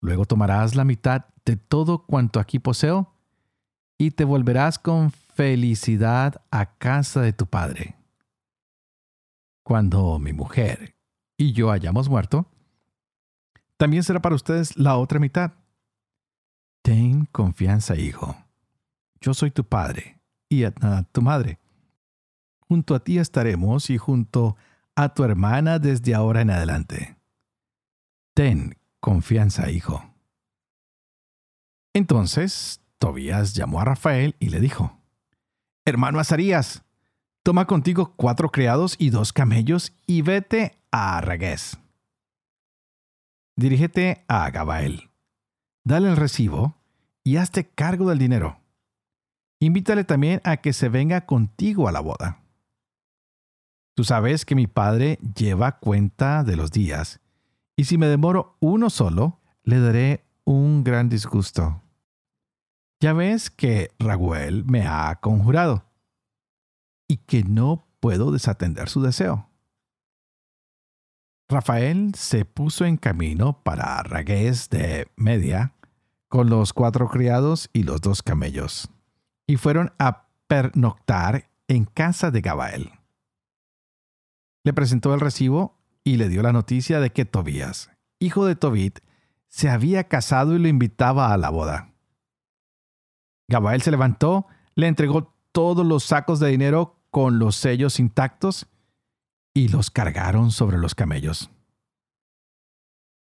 Luego 0.00 0.24
tomarás 0.24 0.74
la 0.74 0.84
mitad 0.84 1.26
de 1.44 1.56
todo 1.56 2.04
cuanto 2.04 2.40
aquí 2.40 2.58
poseo 2.58 3.14
y 3.96 4.10
te 4.10 4.24
volverás 4.24 4.78
con 4.80 5.12
felicidad 5.12 6.42
a 6.50 6.76
casa 6.78 7.20
de 7.20 7.32
tu 7.32 7.46
padre. 7.46 7.96
Cuando 9.62 10.18
mi 10.18 10.32
mujer 10.32 10.96
y 11.36 11.52
yo 11.52 11.70
hayamos 11.70 12.08
muerto, 12.08 12.50
también 13.76 14.02
será 14.02 14.20
para 14.20 14.34
ustedes 14.34 14.76
la 14.76 14.96
otra 14.96 15.20
mitad. 15.20 15.52
Ten 16.82 17.26
confianza, 17.26 17.94
hijo. 17.94 18.36
Yo 19.20 19.34
soy 19.34 19.50
tu 19.50 19.64
padre 19.64 20.20
y 20.48 20.62
Edna 20.62 21.04
tu 21.04 21.22
madre 21.22 21.58
junto 22.68 22.94
a 22.94 23.00
ti 23.00 23.18
estaremos 23.18 23.90
y 23.90 23.96
junto 23.96 24.56
a 24.94 25.14
tu 25.14 25.24
hermana 25.24 25.78
desde 25.78 26.14
ahora 26.14 26.42
en 26.42 26.50
adelante. 26.50 27.16
Ten 28.34 28.76
confianza, 29.00 29.70
hijo. 29.70 30.04
Entonces 31.94 32.82
Tobías 32.98 33.54
llamó 33.54 33.80
a 33.80 33.84
Rafael 33.84 34.36
y 34.38 34.50
le 34.50 34.60
dijo, 34.60 34.98
Hermano 35.84 36.20
Azarías, 36.20 36.84
toma 37.42 37.66
contigo 37.66 38.12
cuatro 38.16 38.50
criados 38.50 38.96
y 38.98 39.10
dos 39.10 39.32
camellos 39.32 39.94
y 40.06 40.22
vete 40.22 40.76
a 40.90 41.20
Ragués. 41.20 41.78
Dirígete 43.56 44.24
a 44.28 44.50
Gabael. 44.50 45.10
Dale 45.84 46.08
el 46.08 46.16
recibo 46.16 46.76
y 47.24 47.36
hazte 47.36 47.68
cargo 47.68 48.10
del 48.10 48.18
dinero. 48.18 48.60
Invítale 49.60 50.04
también 50.04 50.40
a 50.44 50.58
que 50.58 50.72
se 50.72 50.88
venga 50.88 51.26
contigo 51.26 51.88
a 51.88 51.92
la 51.92 52.00
boda. 52.00 52.42
Tú 53.94 54.04
sabes 54.04 54.44
que 54.44 54.54
mi 54.54 54.68
padre 54.68 55.18
lleva 55.34 55.78
cuenta 55.78 56.44
de 56.44 56.54
los 56.56 56.70
días, 56.70 57.20
y 57.76 57.84
si 57.84 57.98
me 57.98 58.06
demoro 58.06 58.56
uno 58.60 58.90
solo, 58.90 59.40
le 59.64 59.80
daré 59.80 60.24
un 60.44 60.84
gran 60.84 61.08
disgusto. 61.08 61.82
Ya 63.00 63.12
ves 63.12 63.50
que 63.50 63.90
Raguel 63.98 64.64
me 64.64 64.86
ha 64.86 65.16
conjurado, 65.20 65.84
y 67.08 67.16
que 67.16 67.42
no 67.42 67.88
puedo 67.98 68.30
desatender 68.30 68.88
su 68.88 69.02
deseo. 69.02 69.48
Rafael 71.48 72.14
se 72.14 72.44
puso 72.44 72.84
en 72.84 72.98
camino 72.98 73.62
para 73.62 74.02
Ragués 74.02 74.68
de 74.68 75.10
Media 75.16 75.74
con 76.28 76.50
los 76.50 76.72
cuatro 76.72 77.08
criados 77.08 77.70
y 77.72 77.84
los 77.84 78.00
dos 78.02 78.22
camellos, 78.22 78.90
y 79.48 79.56
fueron 79.56 79.92
a 79.98 80.28
pernoctar 80.46 81.50
en 81.66 81.84
casa 81.84 82.30
de 82.30 82.40
Gabael 82.40 82.92
le 84.68 84.74
presentó 84.74 85.14
el 85.14 85.20
recibo 85.20 85.78
y 86.04 86.18
le 86.18 86.28
dio 86.28 86.42
la 86.42 86.52
noticia 86.52 87.00
de 87.00 87.08
que 87.08 87.24
Tobías, 87.24 87.90
hijo 88.18 88.44
de 88.44 88.54
Tobit, 88.54 88.98
se 89.48 89.70
había 89.70 90.04
casado 90.04 90.54
y 90.54 90.58
lo 90.58 90.68
invitaba 90.68 91.32
a 91.32 91.38
la 91.38 91.48
boda. 91.48 91.94
Gabael 93.48 93.80
se 93.80 93.90
levantó, 93.90 94.46
le 94.74 94.86
entregó 94.86 95.34
todos 95.52 95.86
los 95.86 96.04
sacos 96.04 96.38
de 96.38 96.48
dinero 96.48 97.00
con 97.10 97.38
los 97.38 97.56
sellos 97.56 97.98
intactos 97.98 98.66
y 99.54 99.68
los 99.68 99.90
cargaron 99.90 100.50
sobre 100.50 100.76
los 100.76 100.94
camellos. 100.94 101.50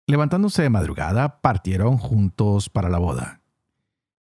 Levantándose 0.08 0.62
de 0.62 0.70
madrugada, 0.70 1.40
partieron 1.40 1.98
juntos 1.98 2.68
para 2.68 2.88
la 2.88 2.98
boda. 2.98 3.37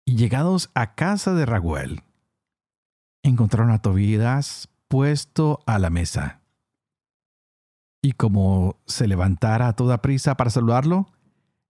Y 0.05 0.15
llegados 0.15 0.69
a 0.73 0.95
casa 0.95 1.33
de 1.33 1.45
Raguel, 1.45 2.03
encontraron 3.23 3.71
a 3.71 3.81
Tobías 3.81 4.69
puesto 4.87 5.59
a 5.65 5.79
la 5.79 5.89
mesa 5.89 6.43
y 8.03 8.11
como 8.11 8.75
se 8.85 9.07
levantara 9.07 9.69
a 9.69 9.73
toda 9.73 10.01
prisa 10.01 10.35
para 10.35 10.49
saludarlo, 10.49 11.07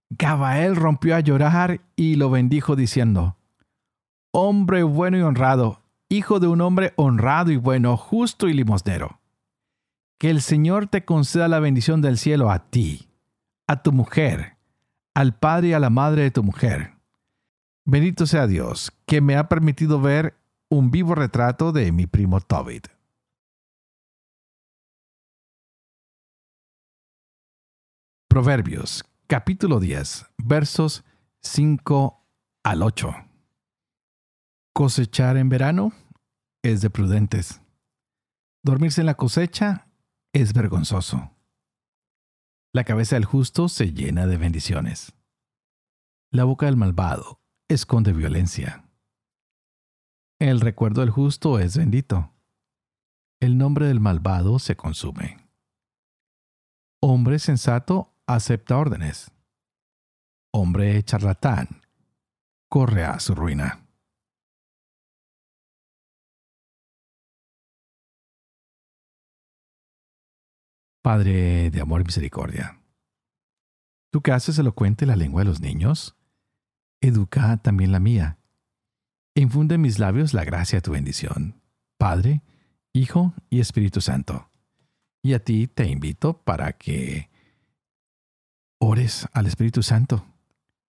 Gabael 0.10 0.76
rompió 0.76 1.16
a 1.16 1.20
llorar 1.20 1.80
y 1.96 2.16
lo 2.16 2.32
bendijo 2.32 2.76
diciendo, 2.76 3.38
Hombre 4.32 4.82
bueno 4.82 5.18
y 5.18 5.22
honrado, 5.22 5.84
hijo 6.10 6.40
de 6.40 6.48
un 6.48 6.60
hombre 6.62 6.94
honrado 6.96 7.52
y 7.52 7.58
bueno, 7.58 7.96
justo 7.98 8.50
y 8.50 8.54
limosnero. 8.54 9.20
Que 10.18 10.32
el 10.32 10.42
Señor 10.42 10.88
te 10.88 11.06
conceda 11.06 11.48
la 11.48 11.60
bendición 11.60 12.02
del 12.02 12.18
cielo 12.18 12.50
a 12.50 12.68
ti, 12.72 13.10
a 13.68 13.84
tu 13.84 13.92
mujer, 13.92 14.58
al 15.14 15.36
padre 15.36 15.70
y 15.70 15.74
a 15.74 15.80
la 15.80 15.92
madre 15.92 16.24
de 16.24 16.32
tu 16.32 16.42
mujer. 16.42 16.93
Bendito 17.86 18.26
sea 18.26 18.48
Dios, 18.48 18.94
que 19.06 19.20
me 19.20 19.36
ha 19.36 19.50
permitido 19.50 20.00
ver 20.00 20.38
un 20.70 20.90
vivo 20.90 21.16
retrato 21.16 21.74
de 21.74 21.92
mi 21.92 22.08
primo 22.08 22.40
Tobit. 22.40 22.88
Proverbios 28.30 29.04
capítulo 29.28 29.82
10 29.82 30.28
versos 30.38 31.04
5 31.42 32.26
al 32.64 32.84
8. 32.84 33.14
Cosechar 34.74 35.36
en 35.36 35.50
verano 35.50 35.92
es 36.64 36.82
de 36.82 36.90
prudentes. 36.90 37.62
Dormirse 38.64 39.02
en 39.02 39.08
la 39.08 39.16
cosecha 39.16 39.90
es 40.32 40.54
vergonzoso. 40.54 41.32
La 42.74 42.86
cabeza 42.86 43.18
del 43.18 43.26
justo 43.26 43.68
se 43.68 43.92
llena 43.92 44.26
de 44.26 44.38
bendiciones. 44.38 45.14
La 46.32 46.46
boca 46.46 46.66
del 46.66 46.78
malvado 46.78 47.43
esconde 47.74 48.14
violencia. 48.14 48.86
El 50.40 50.62
recuerdo 50.62 51.02
del 51.02 51.10
justo 51.10 51.60
es 51.60 51.78
bendito. 51.78 52.34
El 53.40 53.58
nombre 53.58 53.88
del 53.88 54.00
malvado 54.00 54.60
se 54.60 54.76
consume. 54.76 55.38
Hombre 57.02 57.40
sensato 57.40 58.14
acepta 58.28 58.78
órdenes. 58.78 59.32
Hombre 60.54 61.02
charlatán 61.04 61.82
corre 62.70 63.04
a 63.04 63.20
su 63.20 63.36
ruina. 63.36 63.86
Padre 71.04 71.70
de 71.70 71.82
amor 71.82 72.02
y 72.02 72.06
misericordia, 72.06 72.82
tú 74.10 74.22
que 74.22 74.32
haces 74.32 74.58
elocuente 74.58 75.06
la 75.06 75.18
lengua 75.18 75.42
de 75.42 75.50
los 75.50 75.60
niños, 75.60 76.16
educa 77.08 77.58
también 77.58 77.92
la 77.92 78.00
mía. 78.00 78.38
Infunde 79.36 79.76
en 79.76 79.82
mis 79.82 80.00
labios 80.00 80.34
la 80.34 80.44
gracia 80.44 80.78
de 80.78 80.82
tu 80.82 80.92
bendición, 80.92 81.62
Padre, 81.98 82.42
Hijo 82.94 83.34
y 83.50 83.60
Espíritu 83.60 84.02
Santo. 84.02 84.50
Y 85.22 85.34
a 85.34 85.44
ti 85.44 85.68
te 85.68 85.88
invito 85.88 86.38
para 86.38 86.74
que 86.74 87.30
ores 88.80 89.28
al 89.34 89.48
Espíritu 89.48 89.84
Santo, 89.84 90.26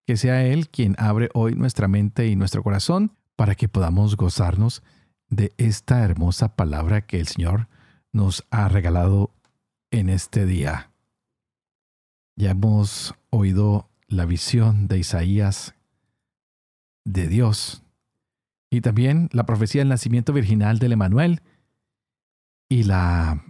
que 0.06 0.16
sea 0.16 0.44
Él 0.44 0.68
quien 0.68 0.94
abre 0.98 1.30
hoy 1.34 1.54
nuestra 1.54 1.88
mente 1.88 2.28
y 2.28 2.36
nuestro 2.36 2.62
corazón 2.62 3.16
para 3.36 3.54
que 3.54 3.68
podamos 3.68 4.16
gozarnos 4.16 4.82
de 5.28 5.52
esta 5.56 6.02
hermosa 6.02 6.54
palabra 6.56 7.06
que 7.06 7.18
el 7.18 7.26
Señor 7.26 7.68
nos 8.12 8.44
ha 8.50 8.68
regalado 8.68 9.30
en 9.90 10.08
este 10.08 10.46
día. 10.46 10.90
Ya 12.36 12.50
hemos 12.50 13.14
oído 13.30 13.88
la 14.08 14.26
visión 14.26 14.86
de 14.86 14.98
Isaías 14.98 15.74
de 17.04 17.28
Dios 17.28 17.82
y 18.70 18.80
también 18.80 19.28
la 19.32 19.46
profecía 19.46 19.80
del 19.80 19.88
nacimiento 19.88 20.32
virginal 20.32 20.78
del 20.78 20.92
Emanuel 20.92 21.42
y 22.68 22.84
la 22.84 23.44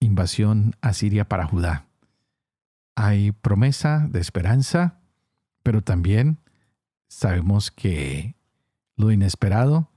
invasión 0.00 0.76
asiria 0.80 1.28
para 1.28 1.46
Judá. 1.46 1.86
Hay 2.94 3.32
promesa 3.32 4.06
de 4.10 4.20
esperanza, 4.20 5.00
pero 5.62 5.82
también 5.82 6.38
sabemos 7.08 7.70
que 7.70 8.34
lo 8.96 9.10
inesperado 9.10 9.90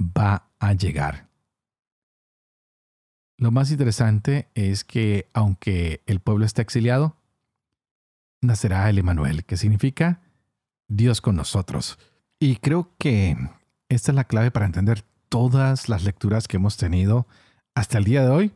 va 0.00 0.48
a 0.58 0.72
llegar. 0.72 1.28
Lo 3.36 3.50
más 3.50 3.70
interesante 3.70 4.48
es 4.54 4.84
que 4.84 5.28
aunque 5.34 6.02
el 6.06 6.20
pueblo 6.20 6.46
está 6.46 6.62
exiliado, 6.62 7.16
nacerá 8.40 8.88
el 8.88 8.98
Emanuel, 8.98 9.44
que 9.44 9.56
significa 9.56 10.20
Dios 10.88 11.20
con 11.20 11.36
nosotros. 11.36 11.98
Y 12.42 12.56
creo 12.56 12.90
que 12.98 13.36
esta 13.88 14.10
es 14.10 14.16
la 14.16 14.24
clave 14.24 14.50
para 14.50 14.66
entender 14.66 15.04
todas 15.28 15.88
las 15.88 16.02
lecturas 16.02 16.48
que 16.48 16.56
hemos 16.56 16.76
tenido 16.76 17.28
hasta 17.72 17.98
el 17.98 18.04
día 18.04 18.24
de 18.24 18.30
hoy 18.30 18.52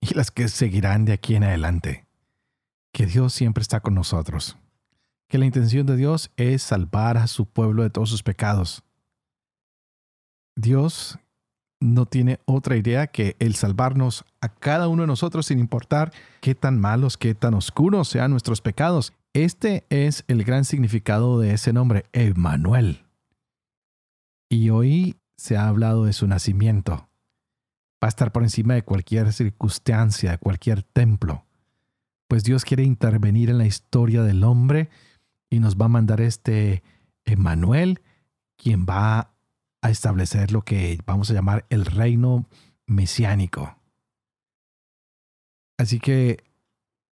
y 0.00 0.14
las 0.14 0.30
que 0.30 0.46
seguirán 0.46 1.04
de 1.04 1.14
aquí 1.14 1.34
en 1.34 1.42
adelante. 1.42 2.06
Que 2.92 3.04
Dios 3.04 3.34
siempre 3.34 3.62
está 3.62 3.80
con 3.80 3.96
nosotros. 3.96 4.56
Que 5.26 5.38
la 5.38 5.44
intención 5.44 5.86
de 5.86 5.96
Dios 5.96 6.30
es 6.36 6.62
salvar 6.62 7.18
a 7.18 7.26
su 7.26 7.46
pueblo 7.46 7.82
de 7.82 7.90
todos 7.90 8.10
sus 8.10 8.22
pecados. 8.22 8.84
Dios 10.54 11.18
no 11.80 12.06
tiene 12.06 12.38
otra 12.44 12.76
idea 12.76 13.08
que 13.08 13.34
el 13.40 13.56
salvarnos 13.56 14.24
a 14.40 14.50
cada 14.50 14.86
uno 14.86 15.02
de 15.02 15.08
nosotros 15.08 15.46
sin 15.46 15.58
importar 15.58 16.12
qué 16.40 16.54
tan 16.54 16.78
malos, 16.78 17.16
qué 17.16 17.34
tan 17.34 17.54
oscuros 17.54 18.06
sean 18.06 18.30
nuestros 18.30 18.60
pecados. 18.60 19.12
Este 19.32 19.84
es 19.90 20.22
el 20.28 20.44
gran 20.44 20.64
significado 20.64 21.40
de 21.40 21.54
ese 21.54 21.72
nombre, 21.72 22.04
Emmanuel. 22.12 23.02
Y 24.48 24.70
hoy 24.70 25.16
se 25.36 25.56
ha 25.56 25.68
hablado 25.68 26.04
de 26.04 26.12
su 26.12 26.26
nacimiento. 26.26 27.08
Va 28.02 28.06
a 28.06 28.08
estar 28.08 28.32
por 28.32 28.42
encima 28.42 28.74
de 28.74 28.82
cualquier 28.82 29.32
circunstancia, 29.32 30.32
de 30.32 30.38
cualquier 30.38 30.82
templo. 30.82 31.44
Pues 32.28 32.44
Dios 32.44 32.64
quiere 32.64 32.82
intervenir 32.82 33.50
en 33.50 33.58
la 33.58 33.66
historia 33.66 34.22
del 34.22 34.44
hombre 34.44 34.90
y 35.50 35.60
nos 35.60 35.76
va 35.76 35.86
a 35.86 35.90
mandar 35.90 36.20
este 36.20 36.82
Emmanuel, 37.24 38.00
quien 38.56 38.86
va 38.86 39.32
a 39.82 39.90
establecer 39.90 40.52
lo 40.52 40.62
que 40.62 40.98
vamos 41.06 41.30
a 41.30 41.34
llamar 41.34 41.66
el 41.70 41.84
reino 41.84 42.46
mesiánico. 42.86 43.76
Así 45.78 46.00
que 46.00 46.44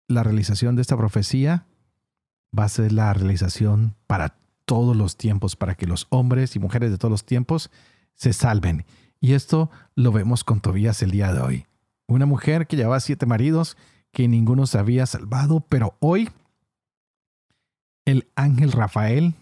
la 0.07 0.23
realización 0.23 0.75
de 0.75 0.81
esta 0.81 0.97
profecía 0.97 1.67
va 2.57 2.65
a 2.65 2.69
ser 2.69 2.91
la 2.91 3.13
realización 3.13 3.95
para 4.07 4.37
todos 4.67 4.97
los 4.97 5.15
tiempos, 5.15 5.55
para 5.55 5.75
que 5.75 5.87
los 5.87 6.07
hombres 6.09 6.55
y 6.57 6.59
mujeres 6.59 6.91
de 6.91 6.97
todos 6.97 7.09
los 7.09 7.25
tiempos 7.25 7.71
se 8.15 8.33
salven. 8.33 8.85
Y 9.21 9.33
esto 9.33 9.71
lo 9.95 10.11
vemos 10.11 10.43
con 10.43 10.59
Tobías 10.59 11.01
el 11.01 11.11
día 11.11 11.33
de 11.33 11.39
hoy. 11.39 11.65
Una 12.05 12.25
mujer 12.25 12.67
que 12.67 12.75
llevaba 12.75 12.99
siete 12.99 13.25
maridos, 13.25 13.77
que 14.11 14.27
ninguno 14.27 14.67
se 14.67 14.77
había 14.77 15.05
salvado, 15.05 15.61
pero 15.61 15.95
hoy 15.99 16.29
el 18.05 18.27
ángel 18.35 18.73
Rafael 18.73 19.35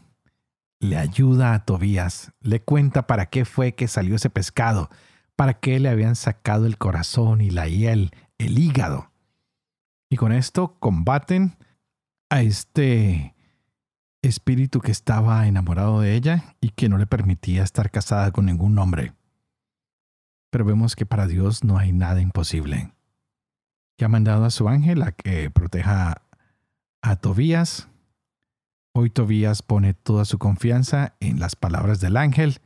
le 0.80 0.98
ayuda 0.98 1.56
a 1.56 1.66
Tobías, 1.66 2.32
le 2.42 2.62
cuenta 2.62 3.08
para 3.08 3.26
qué 3.26 3.46
fue 3.46 3.74
que 3.74 3.88
salió 3.88 4.16
ese 4.16 4.30
pescado, 4.30 4.90
para 5.36 5.56
qué 5.56 5.80
le 5.80 5.90
habían 5.90 6.16
sacado 6.16 6.68
el 6.68 6.78
corazón 6.78 7.42
y 7.42 7.50
la 7.50 7.68
hiel, 7.68 8.12
el 8.38 8.60
hígado. 8.60 9.12
Y 10.08 10.18
con 10.18 10.32
esto 10.32 10.78
combaten 10.80 11.58
a 12.30 12.42
este 12.42 13.35
espíritu 14.28 14.82
que 14.82 14.92
estaba 14.92 15.48
enamorado 15.48 16.02
de 16.02 16.16
ella 16.16 16.56
y 16.62 16.70
que 16.70 16.90
no 16.90 16.98
le 16.98 17.08
permitía 17.08 17.64
estar 17.64 17.92
casada 17.92 18.32
con 18.32 18.46
ningún 18.46 18.78
hombre. 18.80 19.14
Pero 20.50 20.66
vemos 20.66 20.96
que 20.96 21.06
para 21.06 21.28
Dios 21.28 21.64
no 21.64 21.78
hay 21.78 21.92
nada 21.92 22.22
imposible. 22.22 22.94
Que 23.98 24.06
ha 24.06 24.10
mandado 24.10 24.46
a 24.46 24.50
su 24.50 24.68
ángel 24.68 25.04
a 25.04 25.12
que 25.12 25.50
proteja 25.50 26.24
a 27.02 27.16
Tobías. 27.18 27.88
Hoy 28.94 29.10
Tobías 29.10 29.62
pone 29.62 29.94
toda 29.94 30.26
su 30.26 30.40
confianza 30.40 31.16
en 31.20 31.40
las 31.40 31.56
palabras 31.56 32.00
del 32.00 32.18
ángel. 32.18 32.60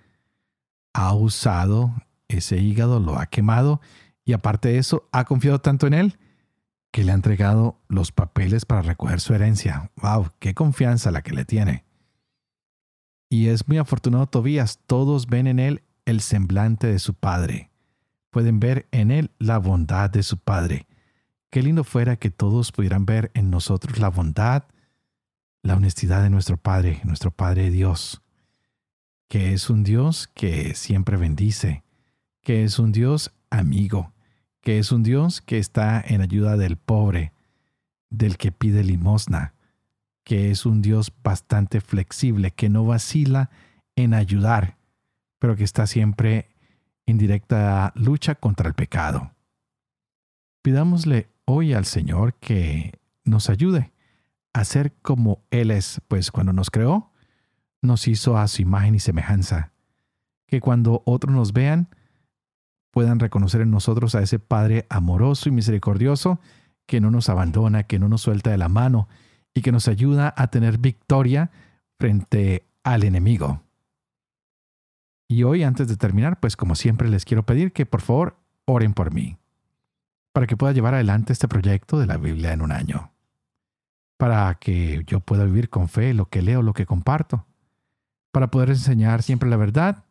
Ha 0.94 1.14
usado 1.14 1.94
ese 2.28 2.58
hígado, 2.58 3.00
lo 3.00 3.20
ha 3.20 3.26
quemado 3.26 3.82
y 4.24 4.34
aparte 4.34 4.70
de 4.70 4.78
eso 4.78 5.10
ha 5.12 5.26
confiado 5.26 5.60
tanto 5.60 5.88
en 5.88 5.94
él 5.94 6.20
que 6.92 7.04
le 7.04 7.12
ha 7.12 7.16
entregado 7.16 7.80
los 7.88 8.12
papeles 8.12 8.66
para 8.66 8.82
recoger 8.82 9.20
su 9.20 9.34
herencia. 9.34 9.92
¡Wow! 10.02 10.30
¡Qué 10.40 10.54
confianza 10.54 11.12
la 11.12 11.22
que 11.22 11.34
le 11.34 11.46
tiene! 11.46 11.86
Y 13.30 13.48
es 13.48 13.68
muy 13.68 13.78
afortunado 13.78 14.28
Tobías. 14.28 14.80
Todos 14.88 15.28
ven 15.28 15.48
en 15.48 15.60
él 15.60 15.84
el 16.06 16.22
semblante 16.22 16.88
de 16.88 17.00
su 17.00 17.14
padre. 17.14 17.70
Pueden 18.32 18.60
ver 18.60 18.88
en 18.92 19.12
él 19.12 19.32
la 19.38 19.60
bondad 19.60 20.10
de 20.10 20.24
su 20.24 20.38
padre. 20.38 20.88
Qué 21.52 21.64
lindo 21.64 21.84
fuera 21.84 22.16
que 22.16 22.30
todos 22.30 22.72
pudieran 22.72 23.06
ver 23.06 23.32
en 23.34 23.50
nosotros 23.50 24.00
la 24.00 24.10
bondad, 24.10 24.66
la 25.64 25.76
honestidad 25.76 26.22
de 26.22 26.30
nuestro 26.30 26.58
Padre, 26.58 27.02
nuestro 27.04 27.32
Padre 27.32 27.72
Dios, 27.72 28.22
que 29.28 29.54
es 29.54 29.70
un 29.70 29.84
Dios 29.84 30.28
que 30.28 30.76
siempre 30.76 31.18
bendice, 31.18 31.84
que 32.42 32.64
es 32.64 32.78
un 32.78 32.92
Dios 32.92 33.34
amigo, 33.50 34.14
que 34.62 34.80
es 34.80 34.92
un 34.92 35.04
Dios 35.04 35.42
que 35.42 35.58
está 35.58 36.02
en 36.06 36.22
ayuda 36.22 36.58
del 36.58 36.78
pobre, 36.78 37.34
del 38.10 38.38
que 38.38 38.52
pide 38.52 38.84
limosna, 38.84 39.54
que 40.24 40.52
es 40.52 40.66
un 40.66 40.82
Dios 40.82 41.12
bastante 41.24 41.82
flexible, 41.82 42.52
que 42.52 42.70
no 42.70 42.86
vacila 42.86 43.50
en 43.96 44.14
ayudar, 44.14 44.78
pero 45.40 45.56
que 45.56 45.64
está 45.64 45.88
siempre 45.88 46.50
en 47.06 47.18
directa 47.18 47.92
lucha 47.96 48.36
contra 48.36 48.68
el 48.68 48.74
pecado. 48.74 49.32
Pidámosle 50.62 51.30
hoy 51.46 51.74
al 51.74 51.86
Señor 51.86 52.36
que 52.36 53.00
nos 53.24 53.50
ayude 53.50 53.92
a 54.54 54.66
ser 54.66 54.94
como 55.02 55.44
Él 55.52 55.72
es, 55.72 56.02
pues 56.08 56.32
cuando 56.32 56.54
nos 56.54 56.70
creó, 56.70 57.12
nos 57.82 58.08
hizo 58.08 58.38
a 58.38 58.48
su 58.48 58.62
imagen 58.62 58.96
y 58.96 59.00
semejanza, 59.00 59.72
que 60.48 60.60
cuando 60.60 61.02
otros 61.06 61.34
nos 61.34 61.54
vean, 61.54 61.90
puedan 63.00 63.20
reconocer 63.20 63.62
en 63.62 63.72
nosotros 63.72 64.14
a 64.14 64.22
ese 64.22 64.40
Padre 64.40 64.86
amoroso 64.90 65.48
y 65.48 65.54
misericordioso 65.54 66.42
que 66.86 67.00
no 67.00 67.12
nos 67.12 67.30
abandona, 67.30 67.84
que 67.84 67.98
no 67.98 68.10
nos 68.10 68.24
suelta 68.24 68.50
de 68.50 68.58
la 68.58 68.68
mano 68.68 69.08
y 69.54 69.62
que 69.62 69.72
nos 69.72 69.88
ayuda 69.88 70.34
a 70.36 70.48
tener 70.48 70.80
victoria 70.80 71.50
frente 71.98 72.68
al 72.84 73.06
enemigo. 73.06 73.64
Y 75.30 75.44
hoy, 75.44 75.64
antes 75.64 75.88
de 75.88 75.96
terminar, 75.96 76.42
pues 76.42 76.58
como 76.58 76.76
siempre 76.76 77.08
les 77.08 77.24
quiero 77.24 77.44
pedir 77.44 77.72
que 77.72 77.86
por 77.86 78.02
favor 78.02 78.36
oren 78.66 78.94
por 78.94 79.14
mí, 79.14 79.38
para 80.34 80.46
que 80.46 80.58
pueda 80.58 80.74
llevar 80.74 80.94
adelante 80.94 81.32
este 81.32 81.48
proyecto 81.48 82.00
de 82.00 82.06
la 82.06 82.18
Biblia 82.18 82.52
en 82.52 82.62
un 82.62 82.74
año, 82.74 83.14
para 84.18 84.56
que 84.56 85.06
yo 85.08 85.22
pueda 85.22 85.46
vivir 85.46 85.70
con 85.70 85.88
fe 85.88 86.14
lo 86.14 86.26
que 86.26 86.42
leo, 86.42 86.64
lo 86.64 86.74
que 86.74 86.86
comparto, 86.86 87.48
para 88.34 88.52
poder 88.52 88.72
enseñar 88.72 89.24
siempre 89.24 89.50
la 89.50 89.56
verdad 89.56 90.04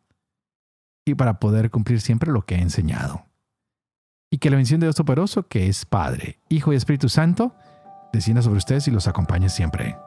y 1.05 1.15
para 1.15 1.39
poder 1.39 1.69
cumplir 1.69 2.01
siempre 2.01 2.31
lo 2.31 2.43
que 2.43 2.55
he 2.55 2.61
enseñado. 2.61 3.25
Y 4.31 4.37
que 4.37 4.49
la 4.49 4.57
bendición 4.57 4.79
de 4.79 4.87
Dios 4.87 4.95
Todopoderoso, 4.95 5.47
que 5.47 5.67
es 5.67 5.85
Padre, 5.85 6.39
Hijo 6.49 6.71
y 6.71 6.75
Espíritu 6.75 7.09
Santo, 7.09 7.55
descienda 8.13 8.41
sobre 8.41 8.57
ustedes 8.57 8.87
y 8.87 8.91
los 8.91 9.07
acompañe 9.07 9.49
siempre. 9.49 9.97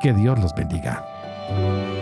Que 0.00 0.12
Dios 0.12 0.38
los 0.38 0.54
bendiga. 0.54 1.93